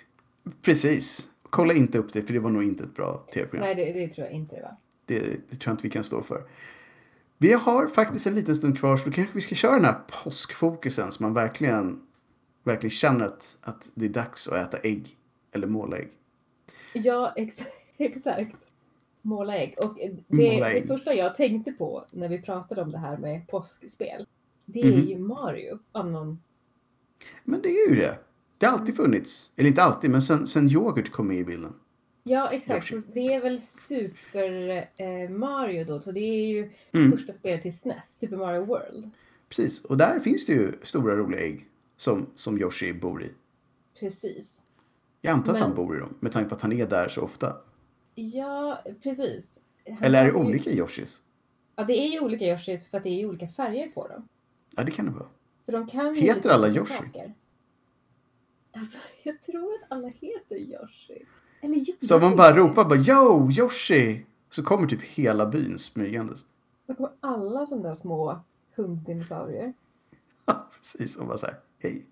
precis. 0.61 1.29
Kolla 1.43 1.73
inte 1.73 1.97
upp 1.97 2.13
det 2.13 2.21
för 2.21 2.33
det 2.33 2.39
var 2.39 2.49
nog 2.49 2.63
inte 2.63 2.83
ett 2.83 2.95
bra 2.95 3.25
tv-program. 3.33 3.65
Nej, 3.65 3.75
det, 3.75 3.99
det 3.99 4.07
tror 4.07 4.27
jag 4.27 4.35
inte 4.35 4.55
det 4.55 4.61
var. 4.61 4.75
Det, 5.05 5.19
det 5.19 5.55
tror 5.55 5.71
jag 5.71 5.73
inte 5.73 5.83
vi 5.83 5.89
kan 5.89 6.03
stå 6.03 6.23
för. 6.23 6.43
Vi 7.41 7.53
har 7.53 7.87
faktiskt 7.87 8.27
en 8.27 8.35
liten 8.35 8.55
stund 8.55 8.79
kvar 8.79 8.97
så 8.97 9.05
då 9.09 9.11
kanske 9.11 9.35
vi 9.35 9.41
ska 9.41 9.55
köra 9.55 9.75
den 9.75 9.85
här 9.85 9.99
påskfokusen 10.23 11.11
så 11.11 11.23
man 11.23 11.33
verkligen, 11.33 12.01
verkligen 12.63 12.91
känner 12.91 13.25
att, 13.25 13.57
att 13.61 13.89
det 13.93 14.05
är 14.05 14.09
dags 14.09 14.47
att 14.47 14.67
äta 14.67 14.77
ägg. 14.77 15.17
Eller 15.51 15.67
måla 15.67 15.97
ägg. 15.97 16.09
Ja, 16.93 17.33
ex 17.35 17.59
exakt. 17.97 18.55
Måla 19.21 19.57
ägg. 19.57 19.75
Och 19.83 19.95
det, 19.95 20.35
Måla 20.35 20.65
det 20.69 20.73
ägg. 20.73 20.87
första 20.87 21.13
jag 21.13 21.35
tänkte 21.35 21.71
på 21.71 22.05
när 22.11 22.29
vi 22.29 22.41
pratade 22.41 22.81
om 22.81 22.91
det 22.91 22.97
här 22.97 23.17
med 23.17 23.47
påskspel, 23.47 24.27
det 24.65 24.81
är 24.81 24.97
Mhm. 24.97 25.07
ju 25.07 25.17
Mario 25.17 25.79
av 25.91 26.11
någon 26.11 26.39
Men 27.43 27.61
det 27.61 27.69
är 27.69 27.89
ju 27.89 27.95
det. 27.95 28.19
Det 28.57 28.65
har 28.65 28.73
alltid 28.73 28.95
funnits. 28.95 29.51
Eller 29.55 29.69
inte 29.69 29.83
alltid, 29.83 30.11
men 30.11 30.21
sen, 30.21 30.47
sen 30.47 30.69
yoghurt 30.69 31.11
kom 31.11 31.27
med 31.27 31.37
i 31.37 31.43
bilden. 31.43 31.73
Ja, 32.23 32.51
exakt. 32.51 32.87
Så 32.87 33.11
det 33.13 33.33
är 33.33 33.41
väl 33.41 33.61
Super 33.61 34.87
eh, 34.97 35.29
Mario 35.29 35.83
då. 35.83 35.99
Så 36.01 36.11
det 36.11 36.19
är 36.19 36.47
ju 36.47 36.71
Mm. 36.93 37.11
första 37.11 37.33
spelet 37.33 37.61
till 37.61 37.77
SNES, 37.77 38.17
Super 38.19 38.37
Mario 38.37 38.65
World. 38.65 39.09
Precis. 39.49 39.81
Och 39.85 39.97
där 39.97 40.19
finns 40.19 40.45
det 40.45 40.53
ju 40.53 40.71
stora 40.83 41.15
roliga 41.15 41.41
ägg 41.41 41.67
som, 41.97 42.29
som 42.35 42.57
Yoshi 42.61 42.93
bor 42.93 43.23
i. 43.23 43.31
Precis. 43.99 44.63
Jag 45.21 45.31
antar 45.31 45.51
att 45.51 45.59
Men- 45.59 45.67
han 45.67 45.75
bor 45.75 45.97
i 45.97 45.99
dem 45.99 46.13
med 46.19 46.31
tanke 46.31 46.49
på 46.49 46.55
att 46.55 46.61
han 46.61 46.73
är 46.73 46.85
där 46.87 47.07
så 47.07 47.21
ofta. 47.21 47.55
Ja, 48.15 48.83
precis. 49.03 49.59
Han 49.87 50.03
Eller 50.03 50.19
är 50.21 50.25
det 50.25 50.31
har 50.31 50.43
ju- 50.43 50.49
olika 50.49 50.69
Yoshis? 50.71 51.21
Ja, 51.75 51.83
det 51.83 51.93
är 51.99 52.07
ju 52.11 52.19
olika 52.19 52.45
Yoshis 52.45 52.87
för 52.87 52.97
att 52.97 53.03
det 53.03 53.09
är 53.09 53.19
ju 53.19 53.25
olika 53.25 53.47
färger 53.47 53.87
på 53.87 54.07
dem. 54.07 54.27
Ja, 54.75 54.83
det 54.83 54.91
kan 54.91 55.05
det 55.05 55.11
vara. 55.11 55.29
För 55.65 55.71
de 55.71 55.87
kan 55.87 56.15
Heter 56.15 56.49
alla 56.49 56.67
olika 56.67 56.79
Yoshi? 56.79 56.93
Saker. 56.93 57.33
Alltså, 58.71 58.97
jag 59.23 59.41
tror 59.41 59.73
att 59.73 59.91
alla 59.91 60.07
heter 60.07 60.55
Yoshi. 60.55 61.25
Eller 61.61 61.77
jo, 61.77 61.93
Så 61.99 62.19
man 62.19 62.35
bara 62.35 62.55
ropar 62.55 62.85
bara 62.85 62.99
Yo, 62.99 63.51
Yoshi! 63.51 64.25
Så 64.49 64.63
kommer 64.63 64.87
typ 64.87 65.01
hela 65.01 65.45
byn 65.45 65.77
smygandes. 65.79 66.45
Då 66.87 66.93
kommer 66.93 67.11
alla 67.19 67.65
sådana 67.65 67.87
där 67.87 67.95
små 67.95 68.39
hunddinosaurier. 68.75 69.73
Precis, 70.75 71.17
och 71.17 71.27
bara 71.27 71.37
så 71.37 71.45
här, 71.45 71.55
hej. 71.79 72.05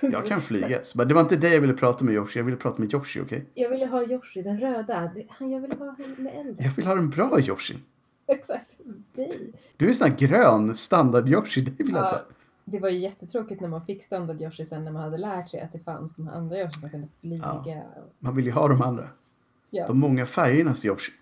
Jag 0.00 0.26
kan 0.26 0.40
flyga. 0.40 0.84
Så 0.84 0.98
bara, 0.98 1.04
det 1.04 1.14
var 1.14 1.20
inte 1.20 1.36
det 1.36 1.54
jag 1.54 1.60
ville 1.60 1.74
prata 1.74 2.04
med 2.04 2.14
Yoshi, 2.14 2.38
jag 2.38 2.44
ville 2.44 2.56
prata 2.56 2.78
med 2.82 2.94
Yoshi, 2.94 3.20
okej? 3.20 3.46
Jag 3.54 3.70
ville 3.70 3.86
ha 3.86 4.02
Yoshi, 4.04 4.42
den 4.42 4.60
röda. 4.60 5.12
Han, 5.28 5.50
jag 5.50 5.60
ville 5.60 5.74
ha 5.74 5.86
han 5.86 6.14
med 6.18 6.34
elden. 6.40 6.56
Jag 6.58 6.70
vill 6.70 6.86
ha 6.86 6.98
en 6.98 7.10
bra 7.10 7.40
Yoshi. 7.40 7.74
Exakt. 8.26 8.76
Dig. 9.14 9.52
Du 9.76 9.84
är 9.84 9.88
en 9.88 9.94
sån 9.94 10.08
här 10.08 10.16
grön 10.16 10.74
standard-Yoshi, 10.74 11.60
det 11.60 11.84
vill 11.84 11.94
jag 11.94 12.04
Ja, 12.04 12.08
ta. 12.10 12.20
Det 12.64 12.78
var 12.78 12.88
ju 12.88 12.98
jättetråkigt 12.98 13.60
när 13.60 13.68
man 13.68 13.82
fick 13.84 14.02
standard 14.02 14.40
Yoshi 14.40 14.64
sen 14.64 14.84
när 14.84 14.92
man 14.92 15.02
hade 15.02 15.18
lärt 15.18 15.48
sig 15.48 15.60
att 15.60 15.72
det 15.72 15.78
fanns 15.78 16.16
de 16.16 16.26
här 16.28 16.34
andra 16.34 16.58
Yoshi 16.60 16.80
som 16.80 16.90
kunde 16.90 17.08
flyga. 17.20 17.62
Ja. 17.66 17.84
Man 18.18 18.36
vill 18.36 18.44
ju 18.44 18.52
ha 18.52 18.68
de 18.68 18.82
andra. 18.82 19.08
Ja, 19.70 19.86
De 19.86 19.98
många 20.00 20.26
färgernas 20.26 20.84
Yoshi. 20.84 21.12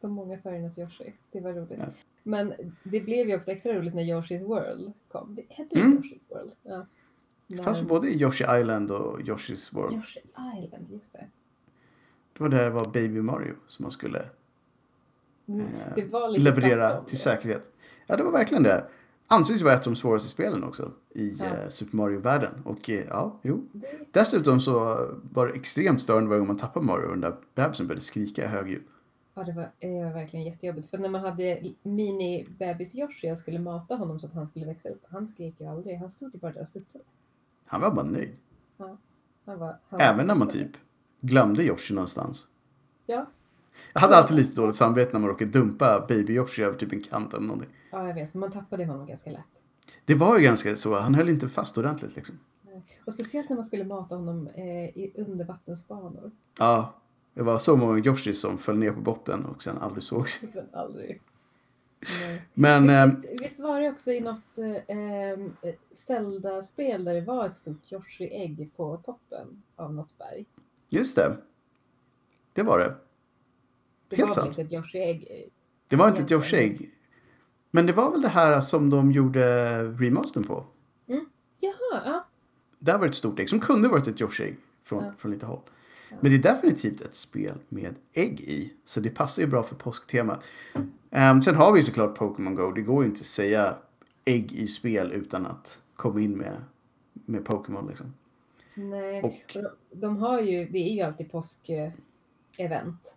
de 0.00 0.10
många 0.10 0.38
färgernas 0.38 0.78
Yoshi. 0.78 1.12
Det 1.32 1.40
var 1.40 1.52
roligt. 1.52 1.78
Ja. 1.78 1.84
Men 2.22 2.54
det 2.82 3.00
blev 3.00 3.28
ju 3.28 3.36
också 3.36 3.50
extra 3.52 3.72
roligt 3.72 3.94
när 3.94 4.02
Yoshi's 4.02 4.44
World 4.44 4.92
kom. 5.08 5.34
Det- 5.34 5.42
Hette 5.48 5.74
det 5.74 5.80
Mm. 5.80 5.98
Yoshi's 6.02 6.22
World? 6.28 6.52
Ja. 6.62 6.86
Det 7.46 7.62
fanns 7.62 7.82
både 7.82 8.08
i 8.08 8.20
Yoshi 8.22 8.44
Island 8.60 8.90
och 8.90 9.20
Yoshi's 9.20 9.74
World. 9.74 9.94
Yoshi 9.94 10.20
Island, 10.64 10.86
just 10.92 11.12
det. 11.12 11.24
Det 12.32 12.42
var 12.42 12.48
där 12.48 12.64
det 12.64 12.70
var 12.70 12.84
Baby 12.84 13.20
Mario 13.20 13.54
som 13.68 13.82
man 13.82 13.92
skulle 13.92 14.24
Mm. 15.48 15.60
eh, 15.66 15.94
Det 15.94 16.38
leverera 16.38 16.90
till 17.04 17.18
ja. 17.18 17.18
säkerhet. 17.18 17.70
Ja, 18.06 18.16
det 18.16 18.22
var 18.22 18.32
verkligen 18.32 18.62
det. 18.62 18.84
Anses 19.26 19.62
vara 19.62 19.74
ett 19.74 19.86
av 19.86 19.92
de 19.92 19.96
svåraste 19.96 20.28
spelen 20.28 20.64
också 20.64 20.92
i 21.14 21.36
Ja. 21.38 21.44
eh, 21.44 21.68
Super 21.68 21.96
Mario-världen. 21.96 22.62
Och 22.64 22.90
eh, 22.90 23.04
ja, 23.08 23.38
jo. 23.42 23.68
Dessutom 24.10 24.60
så 24.60 24.72
var 25.32 25.46
det 25.46 25.52
extremt 25.52 26.02
störande 26.02 26.28
varje 26.28 26.38
gång 26.38 26.48
man 26.48 26.56
tappade 26.56 26.86
Mario 26.86 27.04
och 27.04 27.10
den 27.10 27.20
där 27.20 27.36
bebisen 27.54 27.86
började 27.86 28.02
skrika 28.02 28.48
högljutt. 28.48 28.86
ja, 29.34 29.44
det 29.44 29.52
var, 29.52 29.70
det 29.78 30.04
var 30.04 30.12
verkligen 30.12 30.46
jättejobbigt. 30.46 30.90
För 30.90 30.98
när 30.98 31.08
man 31.08 31.20
hade 31.20 31.60
mini-bebis 31.82 32.96
Yoshi 32.96 33.32
och 33.32 33.38
skulle 33.38 33.58
mata 33.58 33.94
honom 33.96 34.18
så 34.18 34.26
att 34.26 34.34
han 34.34 34.46
skulle 34.46 34.66
växa 34.66 34.88
upp. 34.88 35.02
Han 35.10 35.26
skrek 35.26 35.54
ju 35.60 35.66
aldrig. 35.66 35.98
Han 35.98 36.10
stod 36.10 36.34
ju 36.34 36.40
bara 36.40 36.52
där 36.52 36.60
och 36.60 36.68
studsade. 36.68 37.04
Han 37.66 37.80
var 37.80 37.90
bara 37.90 38.04
nöjd. 38.06 38.36
Han 39.44 39.58
var, 39.58 39.76
han 39.88 40.00
Även 40.00 40.26
när 40.26 40.34
man 40.34 40.48
typ 40.48 40.70
glömde 41.20 41.62
Yoshi 41.64 41.94
någonstans. 41.94 42.46
Ja, 43.06 43.26
Jag 43.92 44.00
hade 44.00 44.16
alltid 44.16 44.36
lite 44.36 44.60
dåligt 44.60 44.76
samvete 44.76 45.10
när 45.12 45.20
man 45.20 45.30
råkade 45.30 45.50
dumpa 45.50 46.06
Baby 46.08 46.32
Yoshi 46.32 46.62
över 46.62 46.78
typ 46.78 46.92
en 46.92 47.02
kant 47.02 47.34
eller 47.34 47.46
någonting. 47.46 47.70
ja, 47.90 48.08
jag 48.08 48.14
vet. 48.14 48.32
För 48.32 48.38
man 48.38 48.52
tappade 48.52 48.84
honom 48.84 49.06
ganska 49.06 49.30
lätt. 49.30 49.62
Det 50.04 50.14
var 50.14 50.38
ju 50.38 50.44
ganska 50.44 50.76
så, 50.76 50.98
han 50.98 51.14
höll 51.14 51.28
inte 51.28 51.48
fast 51.48 51.78
ordentligt 51.78 52.16
liksom. 52.16 52.38
Och 53.04 53.12
speciellt 53.12 53.48
när 53.48 53.56
man 53.56 53.64
skulle 53.64 53.84
mata 53.84 54.14
honom 54.14 54.48
eh, 54.54 54.64
i 54.84 55.12
undervattensbanor. 55.16 56.30
Ja, 56.58 56.94
det 57.34 57.42
var 57.42 57.58
så 57.58 57.76
många 57.76 57.98
Yoshi 57.98 58.34
som 58.34 58.58
föll 58.58 58.78
ner 58.78 58.92
på 58.92 59.00
botten 59.00 59.44
och 59.44 59.62
sen 59.62 59.78
aldrig 59.78 60.02
sågs. 60.02 60.32
Sen 60.52 60.66
aldrig. 60.72 61.22
Nej. 62.20 62.42
Men 62.54 62.90
eh, 62.90 63.06
Visst 63.40 63.60
var 63.60 63.80
det 63.80 63.90
också 63.90 64.12
i 64.12 64.20
något 64.20 64.58
eh, 64.58 64.96
eh, 64.98 65.38
Zelda-spel 65.90 67.04
där 67.04 67.14
det 67.14 67.20
var 67.20 67.46
ett 67.46 67.54
stort 67.56 67.92
Yoshi-ägg 67.92 68.70
på 68.76 68.96
toppen 68.96 69.62
av 69.76 69.94
något 69.94 70.18
berg? 70.18 70.44
just 70.88 71.16
det. 71.16 71.36
Det 72.52 72.62
var 72.62 72.78
det. 72.78 72.94
Det 74.08 74.16
Helt 74.16 74.26
var 74.28 74.34
sant. 74.34 74.48
inte 74.58 74.62
ett 74.62 74.72
Yoshi-ägg? 74.72 75.48
Det 75.88 75.96
var 75.96 76.08
inte 76.08 76.22
ett 76.22 76.30
Egentligen. 76.30 76.64
Yoshi-ägg. 76.70 76.90
Men 77.70 77.86
det 77.86 77.92
var 77.92 78.10
väl 78.12 78.22
det 78.22 78.28
här 78.28 78.60
som 78.60 78.90
de 78.90 79.12
gjorde 79.12 79.82
remastern 79.82 80.44
på. 80.44 80.64
Jaha, 81.60 82.02
ja. 82.04 82.26
Där 82.78 82.98
var 82.98 83.06
ett 83.06 83.14
stort 83.14 83.38
ägg 83.40 83.48
som 83.50 83.60
kunde 83.60 83.88
varit 83.88 84.06
ett 84.06 84.20
Yoshi-ägg 84.20 84.56
från, 84.82 85.04
Ja. 85.04 85.12
från 85.18 85.32
lite 85.32 85.46
håll. 85.46 85.60
Ja. 86.10 86.16
Men 86.20 86.30
det 86.30 86.36
är 86.36 86.54
definitivt 86.54 87.00
ett 87.00 87.14
spel 87.14 87.58
med 87.68 87.94
ägg 88.12 88.40
i. 88.40 88.72
Så 88.84 89.00
det 89.00 89.10
passar 89.10 89.42
ju 89.42 89.48
bra 89.48 89.62
för 89.62 89.74
påsktemat. 89.76 90.44
Ehm, 91.10 91.42
sen 91.42 91.54
har 91.54 91.72
vi 91.72 91.82
såklart 91.82 92.14
Pokémon 92.18 92.54
Go. 92.54 92.72
Det 92.72 92.82
går 92.82 93.02
ju 93.04 93.08
inte 93.08 93.20
att 93.20 93.26
säga 93.26 93.76
ägg 94.24 94.52
i 94.52 94.66
spel 94.68 95.12
utan 95.12 95.46
att 95.46 95.80
komma 95.96 96.20
in 96.20 96.32
med, 96.38 96.56
med 97.12 97.44
Pokémon 97.44 97.86
liksom. 97.88 98.14
Nej. 98.76 99.22
Och- 99.22 99.30
Och 99.30 99.52
de, 99.52 99.68
de 100.00 100.16
har 100.16 100.40
ju, 100.40 100.64
det 100.68 100.78
är 100.78 100.92
ju 100.94 101.00
alltid 101.00 101.30
påsk-event. 101.32 103.16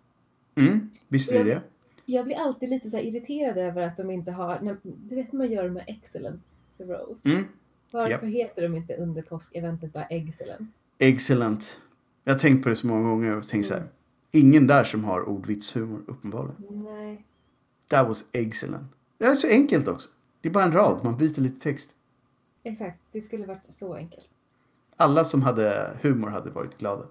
Mm, 0.55 0.89
visst 1.07 1.31
är 1.31 1.43
det 1.43 1.53
det? 1.53 1.61
Jag 2.05 2.25
blir 2.25 2.35
alltid 2.35 2.69
lite 2.69 2.89
så 2.89 2.97
irriterad 2.97 3.57
över 3.57 3.81
att 3.81 3.97
de 3.97 4.11
inte 4.11 4.31
har, 4.31 4.59
när, 4.59 4.77
du 4.83 5.15
vet 5.15 5.31
man 5.31 5.51
gör 5.51 5.69
här 5.69 5.83
excellent 5.87 6.41
rows. 6.77 7.25
Mm, 7.25 7.43
Varför 7.91 8.27
heter 8.27 8.61
de 8.61 8.75
inte 8.75 8.95
under 8.95 9.21
påskeventet 9.21 9.93
bara 9.93 10.05
excellent? 10.05 10.75
excellent. 10.97 11.79
Jag 12.23 12.33
har 12.33 12.39
tänkt 12.39 12.63
på 12.63 12.69
det 12.69 12.75
så 12.75 12.87
många 12.87 13.09
gånger 13.09 13.37
och 13.37 13.47
tänkt 13.47 13.65
så 13.65 13.73
här. 13.73 13.81
Mm. 13.81 13.91
Ingen 14.31 14.67
där 14.67 14.83
som 14.83 15.03
har 15.03 15.29
ordvitshumor 15.29 16.01
uppenbarligen. 16.07 16.55
Nej. 16.83 17.25
That 17.87 18.07
was 18.07 18.25
excellent. 18.31 18.93
Det 19.17 19.25
är 19.25 19.35
så 19.35 19.47
enkelt 19.47 19.87
också. 19.87 20.09
Det 20.41 20.49
är 20.49 20.53
bara 20.53 20.63
en 20.63 20.71
rad, 20.71 21.03
man 21.03 21.17
byter 21.17 21.41
lite 21.41 21.59
text. 21.59 21.95
Exakt, 22.63 22.99
det 23.11 23.21
skulle 23.21 23.45
varit 23.45 23.65
så 23.69 23.93
enkelt. 23.95 24.29
Alla 24.95 25.25
som 25.25 25.41
hade 25.41 25.97
humor 26.01 26.29
hade 26.29 26.49
varit 26.49 26.77
glada. 26.77 27.05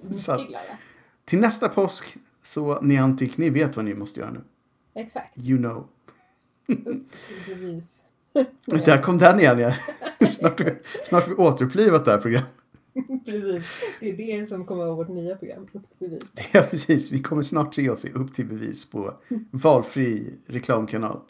Mycket 0.00 0.24
glada. 0.48 0.78
Till 1.24 1.40
nästa 1.40 1.68
påsk, 1.68 2.16
så 2.50 2.80
Niantic, 2.80 3.38
ni 3.38 3.50
vet 3.50 3.76
vad 3.76 3.84
ni 3.84 3.94
måste 3.94 4.20
göra 4.20 4.30
nu. 4.30 4.40
Exakt. 4.94 5.32
You 5.36 5.58
know. 5.58 5.88
Upp 6.66 7.06
bevis. 7.46 8.02
Där 8.84 9.02
kom 9.02 9.18
den 9.18 9.40
igen 9.40 9.58
ja. 9.58 9.74
snart, 10.26 10.60
snart 11.04 11.28
vi 11.28 11.34
återupplivat 11.34 12.04
det 12.04 12.10
här 12.10 12.18
programmet. 12.18 12.50
Precis. 13.24 13.64
Det 14.00 14.10
är 14.10 14.16
det 14.40 14.46
som 14.46 14.66
kommer 14.66 14.82
att 14.82 14.86
vara 14.86 14.96
vårt 14.96 15.08
nya 15.08 15.36
program, 15.36 15.62
Upp 15.72 15.98
till 15.98 16.08
bevis. 16.08 16.22
Ja, 16.52 16.62
precis. 16.62 17.12
Vi 17.12 17.22
kommer 17.22 17.42
snart 17.42 17.74
se 17.74 17.90
oss 17.90 18.04
i 18.04 18.12
Upp 18.12 18.34
till 18.34 18.46
bevis 18.46 18.90
på 18.90 19.14
valfri 19.50 20.34
reklamkanal. 20.46 21.20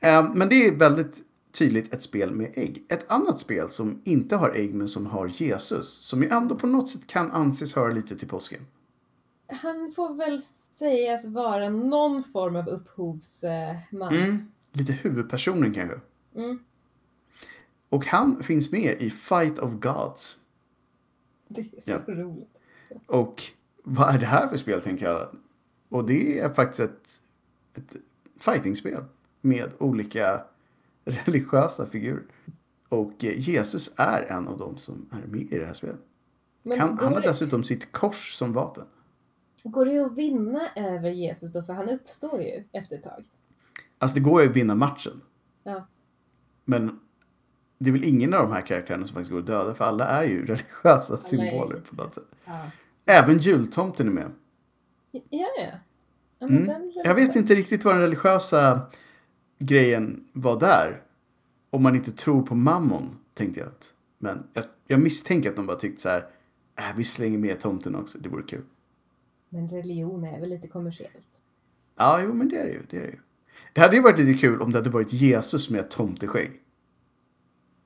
Eh, 0.00 0.34
Men 0.34 0.48
det 0.48 0.66
är 0.66 0.74
väldigt 0.74 1.20
tydligt 1.58 1.94
ett 1.94 2.02
spel 2.02 2.30
med 2.30 2.52
ägg. 2.54 2.86
Ett 2.88 3.04
annat 3.08 3.40
spel 3.40 3.68
som 3.68 4.00
inte 4.04 4.36
har 4.36 4.50
ägg 4.50 4.74
men 4.74 4.88
som 4.88 5.06
har 5.06 5.26
Jesus. 5.26 5.88
Som 5.88 6.22
ju 6.22 6.28
ändå 6.28 6.54
på 6.54 6.66
något 6.66 6.88
sätt 6.88 7.06
kan 7.06 7.30
anses 7.30 7.74
höra 7.74 7.92
lite 7.92 8.16
till 8.18 8.28
påsken. 8.28 8.60
Han 9.48 9.92
får 9.96 10.14
väl 10.14 10.40
sägas 10.72 11.26
vara 11.26 11.68
någon 11.68 12.22
form 12.24 12.56
av 12.56 12.68
upphovsman. 12.68 14.14
Mm. 14.14 14.52
Lite 14.72 14.92
huvudpersonen 14.92 15.72
kanske. 15.72 16.00
Mm. 16.36 16.58
Och 17.88 18.06
han 18.06 18.42
finns 18.42 18.72
med 18.72 18.96
i 19.02 19.10
Fight 19.10 19.58
of 19.58 19.72
Gods. 19.72 20.36
Det 21.48 21.60
är 21.60 21.80
så 21.80 21.90
Ja. 21.90 21.98
roligt. 22.14 22.48
Och 23.06 23.42
vad 23.82 24.14
är 24.14 24.18
det 24.18 24.26
här 24.26 24.48
för 24.48 24.56
spel 24.56 24.80
tänker 24.82 25.06
jag? 25.06 25.28
Och 25.88 26.04
det 26.06 26.38
är 26.40 26.52
faktiskt 26.52 26.80
ett, 26.80 27.22
ett 27.74 27.96
fightingspel 28.38 29.04
med 29.40 29.72
olika 29.78 30.44
religiösa 31.04 31.86
figurer. 31.86 32.22
Och 32.88 33.24
eh, 33.24 33.38
Jesus 33.48 33.92
är 33.96 34.22
en 34.22 34.48
av 34.48 34.58
dem 34.58 34.76
som 34.76 35.08
är 35.12 35.26
med 35.26 35.40
i 35.52 35.58
det 35.58 35.66
här 35.66 35.74
spelet. 35.74 36.00
Men 36.62 36.80
Han, 36.80 36.98
han 36.98 37.12
har 37.12 37.20
dessutom 37.20 37.64
sitt 37.64 37.92
kors 37.92 38.32
som 38.34 38.52
vapen. 38.52 38.84
Går 39.70 39.86
det 39.86 39.98
att 39.98 40.16
vinna 40.16 40.60
över 40.76 41.10
Jesus 41.10 41.52
då? 41.52 41.62
För 41.62 41.72
han 41.72 41.88
uppstår 41.88 42.40
ju 42.42 42.64
efter 42.72 42.96
ett 42.96 43.02
tag. 43.02 43.24
Alltså 43.98 44.14
det 44.14 44.20
går 44.20 44.42
ju 44.42 44.50
att 44.50 44.56
vinna 44.56 44.74
matchen. 44.74 45.20
Ja. 45.62 45.86
Men 46.64 47.00
det 47.78 47.90
är 47.90 47.92
väl 47.92 48.04
ingen 48.04 48.34
av 48.34 48.42
de 48.42 48.52
här 48.52 48.60
karaktärerna 48.60 49.06
som 49.06 49.14
faktiskt 49.14 49.30
går 49.30 49.38
att 49.38 49.46
döda. 49.46 49.74
För 49.74 49.84
alla 49.84 50.06
är 50.06 50.24
ju 50.24 50.46
religiösa 50.46 51.14
är- 51.14 51.18
symboler 51.18 51.80
på 51.90 51.96
något 51.96 52.14
sätt. 52.14 52.24
Ja, 52.44 52.70
Även 53.04 53.38
jultomten 53.38 54.08
är 54.08 54.12
med. 54.12 54.30
ja. 55.12 55.20
ja. 55.30 55.48
ja 55.58 55.70
Mm. 56.40 56.92
Jag 57.04 57.14
vet 57.14 57.36
inte 57.36 57.54
riktigt 57.54 57.84
vad 57.84 57.94
den 57.94 58.02
religiösa 58.02 58.80
grejen 59.58 60.28
var 60.32 60.60
där. 60.60 61.02
Om 61.70 61.82
man 61.82 61.94
inte 61.96 62.12
tror 62.12 62.42
på 62.42 62.54
mammon, 62.54 63.16
tänkte 63.34 63.60
jag. 63.60 63.68
Att. 63.68 63.94
Men 64.18 64.46
jag, 64.52 64.64
jag 64.86 65.00
misstänker 65.00 65.50
att 65.50 65.56
de 65.56 65.66
bara 65.66 65.76
tyckte 65.76 66.02
så 66.02 66.08
här. 66.08 66.26
Äh, 66.78 66.96
vi 66.96 67.04
slänger 67.04 67.38
med 67.38 67.60
tomten 67.60 67.94
också, 67.94 68.18
det 68.18 68.28
vore 68.28 68.42
kul. 68.42 68.62
Men 69.48 69.68
religion 69.68 70.24
är 70.24 70.40
väl 70.40 70.48
lite 70.48 70.68
kommersiellt? 70.68 71.42
Ja, 71.96 72.20
jo, 72.22 72.34
men 72.34 72.48
det 72.48 72.56
är 72.56 72.64
det 72.66 72.72
ju. 72.72 72.82
Det, 72.90 72.96
är 72.96 73.00
det, 73.00 73.06
ju. 73.06 73.18
det 73.72 73.80
hade 73.80 73.96
ju 73.96 74.02
varit 74.02 74.18
lite 74.18 74.40
kul 74.40 74.62
om 74.62 74.72
det 74.72 74.78
hade 74.78 74.90
varit 74.90 75.12
Jesus 75.12 75.70
med 75.70 75.80
ett 75.80 75.90
tomteskägg. 75.90 76.60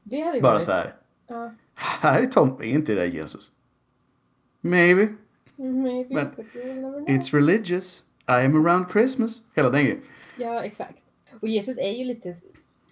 Det 0.02 0.20
hade 0.20 0.36
ju 0.36 0.42
Bara 0.42 0.52
varit... 0.52 0.64
så 0.64 0.72
här. 0.72 0.96
Ja, 1.26 1.54
Här 1.74 2.22
är 2.22 2.26
tomten, 2.26 2.66
inte 2.66 2.94
det 2.94 3.00
där 3.00 3.06
Jesus? 3.06 3.52
Maybe. 4.60 5.08
maybe, 5.56 6.14
Men-. 6.14 7.06
It's 7.06 7.32
religious. 7.34 8.04
I 8.28 8.32
am 8.46 8.66
around 8.66 8.86
Christmas. 8.92 9.40
Hela 9.54 9.70
den 9.70 9.84
grejen. 9.84 10.00
Ja, 10.38 10.62
exakt. 10.64 11.02
Och 11.40 11.48
Jesus 11.48 11.78
är 11.78 11.90
ju 11.90 12.04
lite 12.04 12.34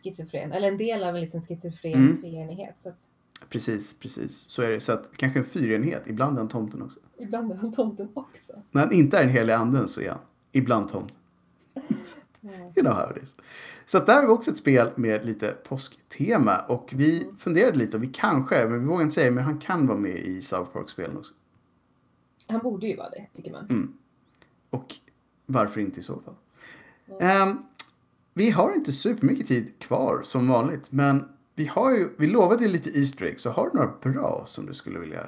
schizofren, 0.05 0.53
eller 0.53 0.69
en 0.69 0.77
del 0.79 1.05
av 1.05 1.15
en 1.15 1.21
liten 1.21 1.41
schizofren 1.41 1.95
Mm. 1.95 2.21
treenighet. 2.21 2.79
Så 2.79 2.89
att 2.89 3.09
Precis, 3.49 3.99
precis. 3.99 4.45
Så 4.49 4.63
är 4.63 4.71
det. 4.71 4.81
Så 4.81 4.93
att 4.93 5.17
kanske 5.17 5.39
en 5.39 5.45
fyrenhet, 5.45 6.03
ibland 6.07 6.39
en 6.39 6.49
tomten 6.49 6.83
också. 6.83 7.01
Ibland 7.19 7.53
är 7.53 7.57
han 7.57 7.73
tomten 7.73 8.09
också. 8.15 8.53
När 8.71 8.81
han 8.81 8.93
inte 8.93 9.19
är 9.19 9.23
den 9.23 9.33
heliga 9.33 9.57
anden 9.57 9.89
så 9.89 10.01
är 10.01 10.09
han 10.09 10.19
ibland 10.53 10.89
tomten. 10.89 11.17
You 12.43 12.83
know 12.85 12.93
how 12.93 13.11
it 13.17 13.23
is. 13.23 13.37
Så 13.85 13.99
att 13.99 14.07
där 14.07 14.15
har 14.15 14.23
vi 14.23 14.29
också 14.29 14.51
ett 14.51 14.57
spel 14.57 14.91
med 14.97 15.27
lite 15.27 15.51
påsktema. 15.51 16.59
Och 16.59 16.91
vi 16.97 17.31
funderade 17.39 17.79
lite 17.79 17.97
och 17.97 18.03
vi 18.03 18.07
kanske, 18.07 18.69
men 18.69 18.81
vi 18.81 18.87
vågar 18.87 19.03
inte 19.03 19.15
säga 19.15 19.31
men 19.31 19.45
han 19.45 19.59
kan 19.59 19.87
vara 19.87 19.99
med 19.99 20.19
i 20.19 20.43
South 20.43 20.73
Park-spelen 20.73 21.17
också. 21.17 21.35
Han 22.49 22.61
borde 22.61 22.87
ju 22.87 22.97
vara 22.97 23.11
det, 23.11 23.27
tycker 23.33 23.53
man. 23.53 23.65
Mm. 23.65 23.93
Och 24.71 24.95
varför 25.47 25.81
inte 25.81 26.01
i 26.01 26.03
så 26.03 26.21
fall? 26.21 26.35
Ehm, 27.21 27.63
vi 28.35 28.51
har 28.51 28.75
inte 28.75 28.93
supermycket 28.93 29.49
tid 29.49 29.79
kvar 29.79 30.21
som 30.23 30.49
vanligt. 30.49 30.93
Men 30.93 31.29
vi 31.55 31.67
har 31.67 31.95
ju, 31.95 32.09
vi 32.19 32.27
lovade 32.27 32.65
ju 32.65 32.71
lite 32.71 32.99
Easter 32.99 33.25
eggs. 33.25 33.43
Så 33.43 33.51
har 33.51 33.71
du 33.71 33.79
några 33.79 33.93
bra 34.03 34.43
som 34.47 34.67
du 34.67 34.75
skulle 34.75 34.99
vilja 34.99 35.27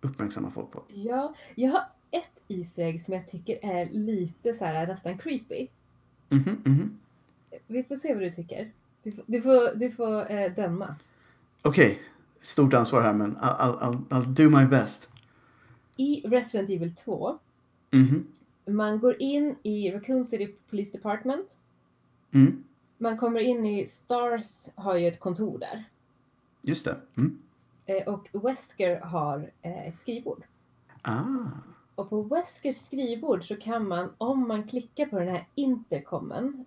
uppmärksamma 0.00 0.50
folk 0.50 0.70
på? 0.70 0.82
Ja, 0.88 1.34
jag 1.54 1.70
har 1.70 1.82
ett 2.10 2.42
Easter 2.48 2.82
egg 2.82 3.00
som 3.04 3.14
jag 3.14 3.26
tycker 3.26 3.58
är 3.62 3.86
lite 3.90 4.54
så 4.54 4.64
här 4.64 4.86
nästan 4.86 5.18
creepy. 5.18 5.66
Mhm, 6.28 6.62
mhm. 6.64 6.98
Vi 7.66 7.84
får 7.84 7.96
se 7.96 8.14
vad 8.14 8.22
du 8.22 8.30
tycker. 8.30 8.72
Du, 9.02 9.12
får- 9.12 9.24
du 9.26 9.42
får, 9.42 9.78
du 9.78 9.90
får 9.90 10.32
eh, 10.32 10.52
döma. 10.54 10.94
Okej, 11.62 12.02
stort 12.40 12.74
ansvar 12.74 13.02
här 13.02 13.12
men 13.12 13.36
I'll, 13.36 13.78
I'll, 13.80 14.08
I'll, 14.08 14.26
do 14.26 14.50
my 14.58 14.64
best. 14.66 15.10
I 15.96 16.20
Resident 16.28 16.70
Evil 16.70 16.94
2, 16.94 17.38
Mhm. 17.90 18.26
man 18.66 18.98
går 19.00 19.16
in 19.22 19.56
i 19.62 19.90
Raccoon 19.90 20.24
City 20.24 20.54
Police 20.70 20.92
Department. 20.92 21.56
Mm. 22.30 22.64
Man 22.98 23.16
kommer 23.18 23.40
in 23.40 23.66
i 23.66 23.86
Stars 23.86 24.68
har 24.74 24.96
ju 24.96 25.06
ett 25.06 25.20
kontor 25.20 25.58
där. 25.58 25.84
Just 26.62 26.84
det. 26.84 26.96
Mm. 27.88 28.02
Eh, 28.02 28.14
och 28.14 28.28
Wesker 28.44 29.00
har 29.00 29.50
eh, 29.62 29.88
ett 29.88 30.00
skrivbord. 30.00 30.42
Ah. 31.02 31.24
Och 31.94 32.10
på 32.10 32.22
Weskers 32.22 32.76
skrivbord 32.76 33.44
så 33.48 33.56
kan 33.56 33.88
man, 33.88 34.12
om 34.18 34.48
man 34.48 34.68
klickar 34.68 35.06
på 35.06 35.18
den 35.18 35.28
här 35.28 35.48
intercomen, 35.54 36.64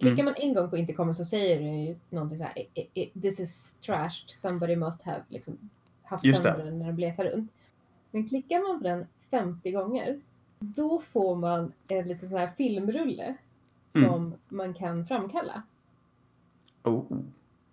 klickar 0.00 0.24
man 0.24 0.34
en 0.36 0.54
gång 0.54 0.70
på 0.70 0.76
intercomen 0.76 1.14
så 1.14 1.24
säger 1.24 1.60
den 1.60 1.82
ju 1.84 1.96
någonting 2.10 2.38
så 2.38 2.44
här. 2.44 2.58
"I- 2.58 2.68
I- 2.74 2.88
I- 3.02 3.20
This 3.20 3.40
is 3.40 3.74
trashed, 3.74 4.30
somebody 4.30 4.76
must 4.76 5.02
have 5.02 5.22
liksom, 5.28 5.70
haft 6.02 6.24
Just 6.24 6.42
sönder 6.42 6.64
den 6.64 6.78
när 6.78 6.86
den 6.86 6.96
letar 6.96 7.24
runt. 7.24 7.52
Men 8.10 8.28
klickar 8.28 8.68
man 8.68 8.78
på 8.82 8.88
den 8.88 9.06
50 9.30 9.70
gånger, 9.70 10.20
då 10.58 10.98
får 10.98 11.36
man 11.36 11.72
en 11.88 12.08
liten 12.08 12.28
sån 12.28 12.38
här 12.38 12.50
filmrulle 12.56 13.36
som 13.88 14.04
Mm. 14.04 14.32
man 14.48 14.74
kan 14.74 15.06
framkalla. 15.06 15.62
Oh. 16.82 17.04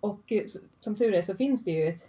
Och 0.00 0.32
eh, 0.32 0.42
som 0.80 0.96
tur 0.96 1.14
är 1.14 1.22
så 1.22 1.34
finns 1.36 1.64
det 1.64 1.70
ju 1.70 1.88
ett, 1.88 2.08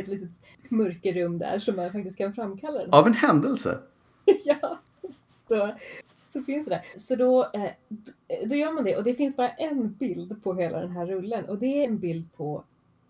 ett 0.00 0.08
litet 0.08 0.40
mörkerrum 0.68 1.38
där 1.38 1.58
som 1.58 1.76
man 1.76 1.92
faktiskt 1.92 2.18
kan 2.18 2.32
framkalla 2.32 2.80
den. 2.80 2.92
Av 2.92 3.06
en 3.06 3.14
händelse. 3.14 3.78
ja, 4.44 4.78
så, 5.48 5.74
så 6.28 6.42
finns 6.42 6.66
det 6.66 6.74
där. 6.74 6.98
Så 6.98 7.16
då, 7.16 7.50
eh, 7.54 7.70
då 8.48 8.54
gör 8.54 8.72
man 8.72 8.84
det 8.84 8.96
och 8.96 9.04
det 9.04 9.14
finns 9.14 9.36
bara 9.36 9.48
en 9.48 9.92
bild 9.92 10.42
på 10.42 10.54
hela 10.54 10.80
den 10.80 10.90
här 10.90 11.06
rullen 11.06 11.44
och 11.44 11.58
det 11.58 11.66
är 11.66 11.84
en 11.88 11.98
bild 11.98 12.32
på 12.36 12.64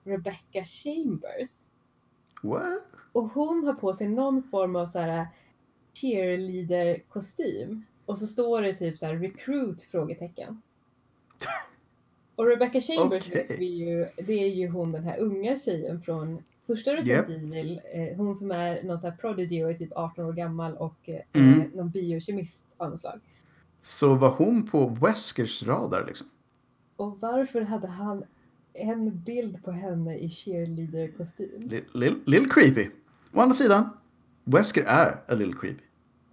Rebecca 0.05 0.65
Chambers. 0.65 1.61
What? 2.43 2.83
Och 3.13 3.25
hon 3.25 3.65
har 3.65 3.75
på 3.75 3.93
sig 3.93 4.09
någon 4.09 4.43
form 4.43 4.77
av 4.77 4.87
så 4.87 4.99
här 4.99 5.27
cheerleader-kostym. 5.95 7.83
Och 8.07 8.19
så 8.19 8.27
står 8.27 8.63
det 8.63 8.75
typ 8.75 8.99
så 8.99 9.07
här 9.07 9.15
recruit? 9.15 9.83
frågetecken. 9.83 10.63
Och 12.37 12.47
Rebecca 12.47 12.81
Chambers 12.81 13.29
vet 13.29 13.51
vi 13.51 13.67
ju, 13.67 14.07
det 14.17 14.33
är 14.33 14.49
ju 14.49 14.69
hon 14.69 14.93
den 14.93 15.05
här 15.05 15.19
unga 15.19 15.57
tjejen 15.57 16.01
från 16.01 16.43
första 16.67 16.97
Resident 16.97 17.29
Evil. 17.29 17.81
Eh, 17.95 18.17
hon 18.17 18.35
som 18.35 18.51
är 18.51 18.83
någon 18.83 18.99
sån 18.99 19.11
här 19.11 19.17
prodigy 19.19 19.63
och 19.65 19.71
är 19.71 19.75
typ 19.75 19.93
18 19.93 20.25
år 20.27 20.33
gammal 20.33 20.75
och 20.77 20.97
eh, 21.09 21.21
Mm. 21.33 21.71
någon 21.75 21.91
biokemist 21.91 22.65
av 22.77 22.91
något 22.91 23.01
slag. 23.01 23.21
Så 23.81 24.15
var 24.15 24.31
hon 24.31 24.67
på 24.67 24.89
Weskers 24.89 25.63
radar 25.63 26.05
liksom? 26.07 26.27
Och 26.97 27.21
varför 27.21 27.61
hade 27.61 27.87
han 27.87 28.25
en 28.73 29.21
bild 29.21 29.65
på 29.65 29.71
henne 29.71 30.19
i 30.19 30.29
cheerleader-kostym? 30.29 31.69
Li- 31.69 31.85
Little, 31.95 32.19
little 32.27 32.49
creepy. 32.49 32.91
Å 33.33 33.41
andra 33.41 33.55
sidan, 33.55 33.89
Wesker 34.45 34.85
är 34.85 35.09
a 35.29 35.35
little 35.35 35.55
creepy. 35.61 35.83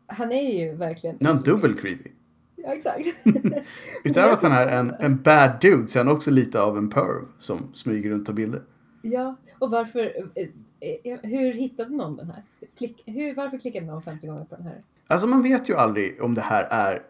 Han 0.07 0.31
är 0.31 0.63
ju 0.63 0.73
verkligen... 0.75 1.17
Är 1.21 1.25
han 1.25 1.43
dubbel 1.43 1.73
creepy. 1.73 2.09
Ja, 2.55 2.73
exakt. 2.73 3.07
Utöver 4.03 4.31
att 4.33 4.41
han 4.41 4.51
är 4.51 4.67
en, 4.67 4.89
en 4.99 5.21
bad 5.21 5.51
dude 5.61 5.87
så 5.87 5.99
är 5.99 6.03
han 6.03 6.13
också 6.13 6.31
lite 6.31 6.61
av 6.61 6.77
en 6.77 6.89
perv 6.89 7.25
som 7.39 7.69
smyger 7.73 8.09
runt 8.09 8.21
och 8.21 8.25
tar 8.25 8.33
bilder. 8.33 8.61
Ja, 9.05 9.35
och 9.59 9.71
varför... 9.71 10.31
eh, 10.35 10.47
eh, 10.79 11.19
Hur 11.23 11.53
hittade 11.53 11.89
någon 11.95 12.15
den 12.17 12.31
här? 12.31 12.43
Klick, 12.77 13.03
hur, 13.05 13.35
varför 13.35 13.57
klickade 13.57 13.85
någon 13.85 14.01
50 14.01 14.27
gånger 14.27 14.45
på 14.45 14.55
den 14.55 14.65
här? 14.65 14.81
Alltså 15.07 15.27
man 15.27 15.43
vet 15.43 15.69
ju 15.69 15.75
aldrig 15.75 16.21
om 16.21 16.33
det 16.33 16.41
här 16.41 16.63
är 16.63 17.03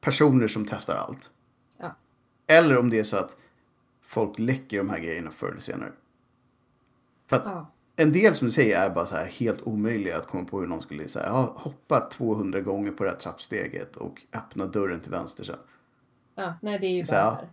personer 0.00 0.48
som 0.48 0.64
testar 0.66 0.96
allt. 0.96 1.30
Ja. 1.78 1.96
Eller 2.46 2.78
om 2.78 2.90
det 2.90 2.98
är 2.98 3.02
så 3.04 3.16
att 3.16 3.36
folk 4.02 4.38
läcker 4.38 4.78
de 4.78 4.90
här 4.90 4.98
grejerna 4.98 5.30
förr 5.30 5.48
eller 5.50 5.60
senare. 5.60 5.92
För 7.26 7.36
att 7.36 7.46
Ja, 7.46 7.66
en 7.96 8.12
del 8.12 8.34
som 8.34 8.46
du 8.46 8.52
säger 8.52 8.80
är 8.80 8.90
bara 8.90 9.06
så 9.06 9.14
här 9.14 9.26
helt 9.26 9.62
omöjliga 9.62 10.16
att 10.18 10.26
komma 10.26 10.44
på 10.44 10.60
hur 10.60 10.66
någon 10.66 10.82
skulle 10.82 11.08
säga, 11.08 11.26
ja, 11.26 11.52
hoppa 11.56 12.00
200 12.00 12.60
gånger 12.60 12.90
på 12.92 13.04
det 13.04 13.10
här 13.10 13.16
trappsteget 13.16 13.96
och 13.96 14.22
öppna 14.32 14.66
dörren 14.66 15.00
till 15.00 15.10
vänster 15.10 15.44
sen. 15.44 15.58
ja, 16.34 16.54
nej 16.62 16.78
det 16.78 16.86
är 16.86 16.96
ju 16.96 17.06
Så 17.06 17.12
bara 17.12 17.26
så 17.30 17.34
här. 17.34 17.48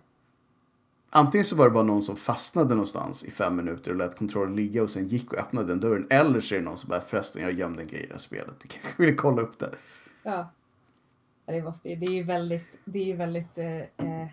Antingen 1.09 1.45
så 1.45 1.55
var 1.55 1.65
det 1.65 1.71
bara 1.71 1.83
någon 1.83 2.01
som 2.01 2.15
fastnade 2.15 2.69
någonstans 2.69 3.23
i 3.23 3.31
fem 3.31 3.55
minuter 3.55 3.91
och 3.91 3.97
lät 3.97 4.17
kontrollen 4.17 4.55
ligga 4.55 4.83
och 4.83 4.89
sen 4.89 5.07
gick 5.07 5.33
och 5.33 5.39
öppnade 5.39 5.67
den 5.67 5.79
dörren. 5.79 6.07
Eller 6.09 6.39
så 6.39 6.55
är 6.55 6.59
det 6.59 6.65
någon 6.65 6.77
som 6.77 6.89
bara, 6.89 7.01
förresten 7.01 7.41
jag 7.41 7.53
gömde 7.53 7.81
en 7.81 7.87
grej 7.87 8.03
i 8.03 8.05
det 8.05 8.13
här 8.13 8.19
spelet. 8.19 8.53
Du 8.59 8.67
kanske 8.67 9.01
ville 9.01 9.15
kolla 9.15 9.41
upp 9.41 9.59
det. 9.59 9.71
Ja. 10.23 10.51
det, 11.45 11.61
måste, 11.61 11.95
det 11.95 12.05
är 12.05 12.15
ju 12.15 12.23
väldigt... 12.23 12.79
Det 12.85 12.99
är 12.99 13.05
ju 13.05 13.15
väldigt... 13.15 13.57
Eh, 13.57 13.77
eh, 13.77 14.27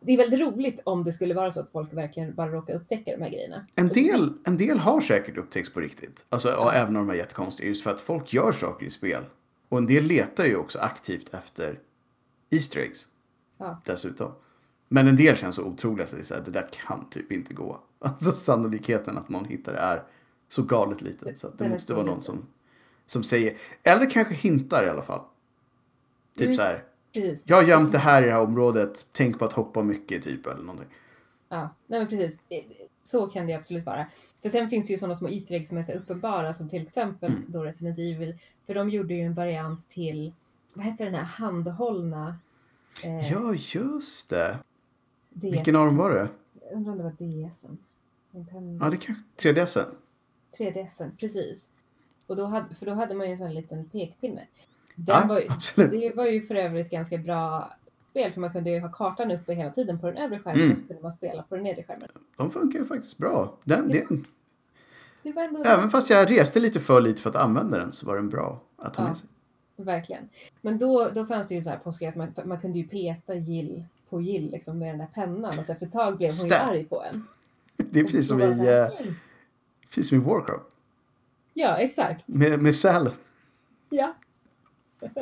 det 0.00 0.12
är 0.12 0.16
väldigt 0.16 0.40
roligt 0.40 0.80
om 0.84 1.04
det 1.04 1.12
skulle 1.12 1.34
vara 1.34 1.50
så 1.50 1.60
att 1.60 1.70
folk 1.72 1.92
verkligen 1.92 2.34
bara 2.34 2.48
råkar 2.48 2.74
upptäcka 2.74 3.10
de 3.10 3.22
här 3.22 3.30
grejerna. 3.30 3.66
En 3.74 3.88
del, 3.88 4.32
en 4.44 4.56
del 4.56 4.78
har 4.78 5.00
säkert 5.00 5.36
upptäckts 5.36 5.72
på 5.72 5.80
riktigt. 5.80 6.24
Alltså, 6.28 6.48
ja. 6.48 6.72
även 6.72 6.96
om 6.96 7.06
de 7.06 7.12
är 7.12 7.16
jättekonstiga. 7.16 7.68
Just 7.68 7.82
för 7.82 7.90
att 7.90 8.02
folk 8.02 8.32
gör 8.32 8.52
saker 8.52 8.86
i 8.86 8.90
spel. 8.90 9.24
Och 9.68 9.78
en 9.78 9.86
del 9.86 10.04
letar 10.04 10.44
ju 10.44 10.56
också 10.56 10.78
aktivt 10.78 11.34
efter 11.34 11.80
Easter 12.50 12.80
eggs. 12.80 13.06
Ja. 13.58 13.82
Dessutom. 13.84 14.32
Men 14.88 15.08
en 15.08 15.16
del 15.16 15.36
känns 15.36 15.54
så 15.56 15.62
otroliga 15.64 16.06
så 16.06 16.16
det 16.16 16.30
här, 16.30 16.40
det 16.44 16.50
där 16.50 16.68
kan 16.86 17.08
typ 17.10 17.32
inte 17.32 17.54
gå. 17.54 17.80
Alltså 17.98 18.32
sannolikheten 18.32 19.18
att 19.18 19.28
någon 19.28 19.44
hittar 19.44 19.72
det 19.72 19.78
är 19.78 20.02
så 20.48 20.62
galet 20.62 21.02
liten. 21.02 21.36
Så 21.36 21.48
det 21.58 21.64
är 21.64 21.68
måste 21.68 21.94
vara 21.94 22.06
någon 22.06 22.22
som, 22.22 22.46
som 23.06 23.22
säger, 23.22 23.56
eller 23.82 24.10
kanske 24.10 24.34
hintar 24.34 24.86
i 24.86 24.88
alla 24.90 25.02
fall. 25.02 25.20
Typ 26.36 26.44
Mm. 26.44 26.56
så 26.56 26.62
här, 26.62 26.84
Precis. 27.14 27.44
jag 27.46 27.56
har 27.56 27.62
gömt 27.62 27.92
det 27.92 27.98
här 27.98 28.22
i 28.22 28.26
det 28.26 28.32
här 28.32 28.40
området, 28.40 29.06
tänk 29.12 29.38
på 29.38 29.44
att 29.44 29.52
hoppa 29.52 29.82
mycket 29.82 30.22
typ 30.22 30.46
eller 30.46 30.62
någonting. 30.62 30.88
Ja, 31.48 31.68
nej 31.86 32.00
men 32.00 32.08
precis. 32.08 32.40
Så 33.02 33.26
kan 33.26 33.46
det 33.46 33.54
absolut 33.54 33.86
vara. 33.86 34.06
För 34.42 34.48
sen 34.48 34.70
finns 34.70 34.86
det 34.86 34.92
ju 34.92 34.98
sådana 34.98 35.14
små 35.14 35.28
Easter 35.28 35.54
eggs 35.54 35.68
som 35.68 35.78
är 35.78 35.82
så 35.82 35.92
uppenbara 35.92 36.54
som 36.54 36.68
till 36.68 36.82
exempel 36.82 37.30
Mm. 37.30 37.44
då 37.48 37.64
Resident 37.64 37.98
Evil. 37.98 38.38
För 38.66 38.74
de 38.74 38.90
gjorde 38.90 39.14
ju 39.14 39.20
en 39.20 39.34
variant 39.34 39.88
till, 39.88 40.32
vad 40.74 40.84
heter 40.86 41.04
den 41.04 41.14
här 41.14 41.24
handhållna 41.24 42.36
eh, 43.04 43.32
Ja, 43.32 43.54
just 43.54 44.30
det. 44.30 44.58
DS. 45.40 45.44
Vilken 45.52 45.76
av 45.76 45.86
dem 45.86 45.96
var 45.96 46.10
det? 46.10 46.28
Jag 46.64 46.72
undrar 46.76 46.92
om 46.92 46.98
det 46.98 47.04
var 47.04 47.46
DSen. 47.48 47.78
Nintendo. 48.30 48.84
Ja, 48.84 48.90
det 48.90 48.96
kanske 48.96 49.24
3DSen. 49.36 49.84
3DSen, 50.58 51.10
precis. 51.20 51.68
Och 52.26 52.36
då 52.36 52.44
hade, 52.46 52.74
för 52.74 52.86
då 52.86 52.92
hade 52.94 53.14
man 53.14 53.26
ju 53.26 53.32
en 53.32 53.38
sån 53.38 53.54
liten 53.54 53.84
pekpinne. 53.88 54.46
Den 54.94 55.16
Ja, 55.22 55.26
var, 55.28 55.42
absolut. 55.48 55.90
det 55.90 56.12
var 56.16 56.26
ju 56.26 56.40
för 56.42 56.54
övrigt 56.54 56.90
ganska 56.90 57.18
bra 57.18 57.72
spel 58.10 58.32
för 58.32 58.40
man 58.40 58.52
kunde 58.52 58.70
ju 58.70 58.80
ha 58.80 58.88
kartan 58.92 59.30
uppe 59.30 59.54
hela 59.54 59.70
tiden 59.70 59.98
på 60.00 60.06
den 60.10 60.16
övre 60.16 60.38
skärmen 60.38 60.60
Mm. 60.60 60.72
och 60.72 60.78
så 60.78 60.86
kunde 60.86 61.02
man 61.02 61.12
spela 61.12 61.42
på 61.42 61.54
den 61.54 61.64
nedre 61.64 61.82
skärmen. 61.82 62.08
De 62.36 62.50
funkar 62.50 62.78
ju 62.78 62.84
faktiskt 62.84 63.18
bra. 63.18 63.56
Den, 63.64 63.88
det, 63.88 64.06
Det 65.22 65.32
var 65.32 65.42
ändå 65.42 65.62
även 65.64 65.88
fast 65.88 66.10
jag 66.10 66.30
reste 66.30 66.60
lite 66.60 66.80
för 66.80 67.00
lite 67.00 67.22
för 67.22 67.30
att 67.30 67.36
använda 67.36 67.78
den 67.78 67.92
så 67.92 68.06
var 68.06 68.16
den 68.16 68.28
bra 68.28 68.60
att 68.76 68.96
ha 68.96 69.04
Ja. 69.04 69.08
med 69.08 69.16
sig. 69.16 69.28
Verkligen. 69.76 70.28
Men 70.60 70.78
då, 70.78 71.08
då 71.14 71.26
fanns 71.26 71.48
det 71.48 71.54
ju 71.54 71.62
så 71.62 71.70
här 71.70 71.76
påskrivet 71.78 72.14
att 72.14 72.36
man, 72.36 72.48
man 72.48 72.60
kunde 72.60 72.78
ju 72.78 72.84
peta 72.88 73.34
Jill 73.34 73.84
på 74.10 74.20
Jill 74.20 74.50
liksom 74.50 74.78
med 74.78 74.88
den 74.88 74.98
där 74.98 75.06
pennan 75.14 75.58
och 75.58 75.64
så 75.64 75.74
för 75.74 75.86
ett 75.86 75.92
tag 75.92 76.16
blev 76.16 76.28
hon 76.30 76.48
ju 76.48 76.50
Stäm. 76.54 76.68
arg 76.68 76.84
på 76.84 77.02
en. 77.04 77.26
Det 77.76 78.00
är 78.00 78.04
precis 78.04 78.28
som 78.28 78.40
i, 78.40 78.44
här, 78.44 78.84
eh, 78.92 79.00
"Mm." 79.00 79.14
precis 79.88 80.08
som 80.08 80.18
i 80.18 80.24
Warcraft. 80.24 80.64
Ja, 81.54 81.76
exakt. 81.76 82.28
Med, 82.28 82.62
med 82.62 82.74
sälen. 82.74 83.12
Ja, 83.90 84.14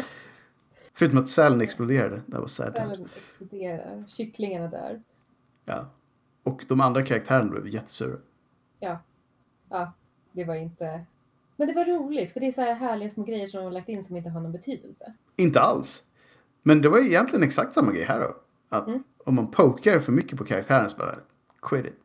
Förutom 0.94 1.18
att 1.18 1.28
sälen 1.28 1.60
exploderade. 1.60 2.22
Det 2.26 2.38
var 2.38 2.46
sad 2.46 2.72
cellen 2.72 3.08
exploderar, 3.16 4.04
kycklingarna 4.08 4.68
dör. 4.68 5.02
Ja. 5.64 5.86
Och 6.42 6.64
de 6.68 6.80
andra 6.80 7.02
karaktärerna 7.02 7.50
blev 7.50 7.68
jättesura. 7.68 8.16
Ja, 8.80 8.98
ja, 9.70 9.92
det 10.32 10.44
var 10.44 10.54
inte... 10.54 11.04
Men 11.56 11.68
det 11.68 11.74
var 11.74 11.84
roligt 11.84 12.32
för 12.32 12.40
det 12.40 12.46
är 12.46 12.52
så 12.52 12.60
här 12.60 12.74
härliga 12.74 13.08
små 13.10 13.24
grejer 13.24 13.46
som 13.46 13.58
de 13.58 13.64
har 13.64 13.72
lagt 13.72 13.88
in 13.88 14.02
som 14.04 14.16
inte 14.16 14.30
har 14.30 14.40
någon 14.40 14.52
betydelse. 14.52 15.14
Inte 15.36 15.60
alls. 15.60 16.04
Men 16.62 16.82
det 16.82 16.88
var 16.88 16.98
ju 16.98 17.06
egentligen 17.06 17.42
exakt 17.42 17.74
samma 17.74 17.92
grej 17.92 18.04
här 18.04 18.20
då. 18.20 18.36
Att 18.68 18.86
Mm. 18.88 19.02
om 19.24 19.34
man 19.34 19.50
pokar 19.50 19.98
för 19.98 20.12
mycket 20.12 20.38
på 20.38 20.44
karaktären 20.44 20.90
så 20.90 20.96
bara 20.96 21.14
quit 21.62 21.86
it. 21.86 21.96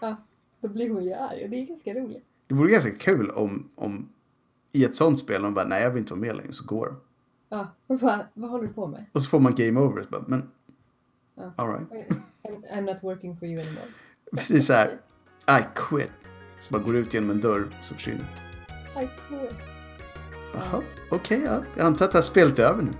Ja, 0.00 0.16
då 0.60 0.68
blir 0.68 0.90
hon 0.90 1.04
ju 1.04 1.12
arg 1.12 1.44
och 1.44 1.50
det 1.50 1.56
är 1.56 1.66
ganska 1.66 1.94
roligt. 1.94 2.24
Det 2.46 2.54
vore 2.54 2.70
ganska 2.70 2.90
kul 2.90 3.30
om, 3.30 3.68
om 3.74 4.08
i 4.72 4.84
ett 4.84 4.96
sånt 4.96 5.18
spel 5.18 5.42
de 5.42 5.54
bara 5.54 5.64
nej 5.68 5.82
jag 5.82 5.90
vill 5.90 6.00
inte 6.00 6.12
vara 6.12 6.20
med 6.20 6.36
längre 6.36 6.52
så 6.52 6.64
går 6.64 6.86
de. 6.86 6.96
Ja, 7.48 7.68
och 7.86 7.98
bara, 7.98 8.20
vad 8.34 8.50
håller 8.50 8.66
du 8.66 8.72
på 8.72 8.86
med? 8.86 9.04
Och 9.12 9.22
så 9.22 9.28
får 9.30 9.40
man 9.40 9.54
game 9.54 9.80
over. 9.80 10.02
Så 10.02 10.08
bara, 10.10 10.24
men 10.26 10.50
Ja. 11.34 11.52
all 11.56 11.68
right. 11.72 12.08
I'm, 12.42 12.62
I'm 12.74 12.80
not 12.80 13.02
working 13.02 13.36
for 13.36 13.48
you 13.48 13.60
anymore. 13.60 13.86
Precis 14.32 14.66
så 14.66 14.72
här. 14.72 14.98
I 15.60 15.62
quit. 15.74 16.10
Så 16.60 16.72
bara 16.72 16.82
går 16.82 16.96
ut 16.96 17.14
genom 17.14 17.30
en 17.30 17.40
dörr 17.40 17.76
och 17.78 17.84
så 17.84 17.94
försvinner. 17.94 18.24
I 19.02 19.08
quit. 19.28 19.54
Jaha, 20.54 20.82
okej 21.10 21.42
ja. 21.44 21.62
Jag 21.76 21.86
antar 21.86 22.04
att 22.04 22.12
det 22.12 22.18
här 22.18 22.22
spelet 22.22 22.58
är 22.58 22.62
över 22.64 22.82
nu. 22.82 22.92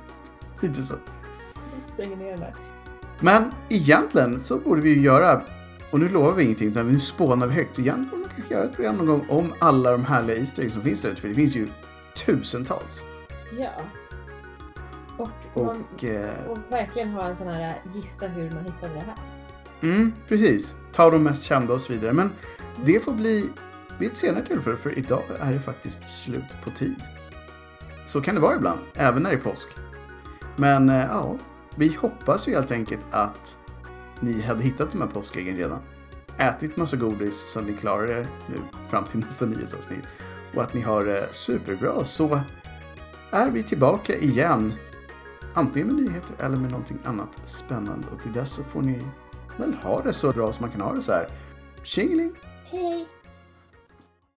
Lite 0.63 0.83
så. 0.83 0.95
Jag 1.75 1.83
stänger 1.83 2.17
ner 2.17 2.31
den 2.31 2.41
där. 2.41 2.55
Men 3.21 3.53
egentligen 3.69 4.41
så 4.41 4.59
borde 4.59 4.81
vi 4.81 4.91
ju 4.91 5.01
göra, 5.03 5.43
och 5.91 6.01
nu 6.01 6.09
lovar 6.09 6.33
vi 6.33 6.43
ingenting 6.45 6.69
utan 6.69 6.89
nu 6.89 7.01
spånar 7.01 7.47
vi 7.47 7.55
högt. 7.55 7.79
Egentligen 7.79 8.11
borde 8.11 8.21
man 8.23 8.31
kanske 8.37 8.55
göra 8.55 8.65
ett 8.65 8.75
program 8.75 8.97
någon 8.97 9.07
gång 9.07 9.27
om 9.29 9.53
alla 9.59 9.91
de 9.91 10.05
härliga 10.05 10.37
Easter 10.39 10.69
som 10.69 10.83
finns 10.83 11.03
där 11.03 11.11
ute. 11.11 11.21
För 11.21 11.29
det 11.29 11.35
finns 11.35 11.57
ju 11.57 11.69
tusentals. 12.27 13.03
Ja. 13.59 13.71
Och, 15.19 15.29
man, 15.65 15.85
Och, 15.95 16.05
eh, 16.05 16.47
och 16.49 16.59
verkligen 16.69 17.09
ha 17.11 17.29
en 17.29 17.37
sån 17.37 17.49
här 17.49 17.75
gissa 17.95 18.27
hur 18.27 18.51
man 18.51 18.65
hittade 18.65 18.95
det 18.95 19.01
här. 19.01 19.17
mm, 19.83 20.13
precis. 20.29 20.77
Ta 20.93 21.11
de 21.11 21.23
mest 21.23 21.43
kända 21.43 21.75
och 21.75 21.81
så 21.81 21.93
vidare. 21.93 22.13
Men 22.13 22.33
det 22.85 23.05
får 23.05 23.13
bli 23.13 23.51
vid 23.99 24.11
ett 24.11 24.17
senare 24.17 24.47
tillfälle 24.47 24.77
för 24.77 24.99
idag 24.99 25.23
är 25.41 25.53
det 25.53 25.61
faktiskt 25.61 26.09
slut 26.11 26.57
på 26.65 26.71
tid. 26.71 27.01
Så 28.07 28.21
kan 28.21 28.35
det 28.35 28.41
vara 28.41 28.55
ibland, 28.57 28.81
även 28.95 29.23
när 29.23 29.31
det 29.31 29.37
är 29.37 29.41
påsk. 29.41 29.69
Men 30.57 30.89
eh, 30.89 31.05
ja, 31.11 31.37
vi 31.77 31.95
hoppas 31.95 32.49
ju 32.49 32.55
helt 32.55 32.71
enkelt 32.71 33.05
att 33.11 33.57
ni 34.21 34.41
hade 34.41 34.63
hittat 34.63 34.91
de 34.93 35.01
här 35.01 35.09
påskäggen 35.09 35.57
redan. 35.57 35.81
Ätit 36.39 36.77
massa 36.77 36.97
godis 36.97 37.53
så 37.53 37.59
att 37.59 37.67
ni 37.67 37.77
klarar 37.77 38.11
er 38.11 38.27
nu 38.49 38.57
fram 38.91 39.05
till 39.05 39.21
nästa 39.27 39.47
nyhetsavsnitt. 39.47 40.05
Och 40.55 40.63
att 40.63 40.75
ni 40.75 40.81
har 40.81 41.05
det 41.05 41.29
superbra 41.31 42.05
så 42.05 42.41
är 43.31 43.51
vi 43.51 43.63
tillbaka 43.63 44.19
igen 44.19 44.73
antingen 45.55 45.89
med 45.89 46.05
nyheter 46.05 46.37
eller 46.39 46.57
med 46.57 46.71
någonting 46.71 46.99
annat 47.05 47.39
spännande. 47.45 48.07
Och 48.13 48.21
till 48.21 48.33
dess 48.33 48.51
så 48.51 48.65
får 48.65 48.83
ni 48.83 49.03
väl 49.57 49.75
ha 49.75 50.03
det 50.03 50.13
så 50.13 50.33
bra 50.33 50.53
som 50.53 50.63
man 50.63 50.71
kan 50.71 50.81
ha 50.81 50.95
det 50.95 51.03
så 51.03 51.13
här. 51.13 51.29
Tjingeling! 51.83 52.33
Hej! 52.65 53.16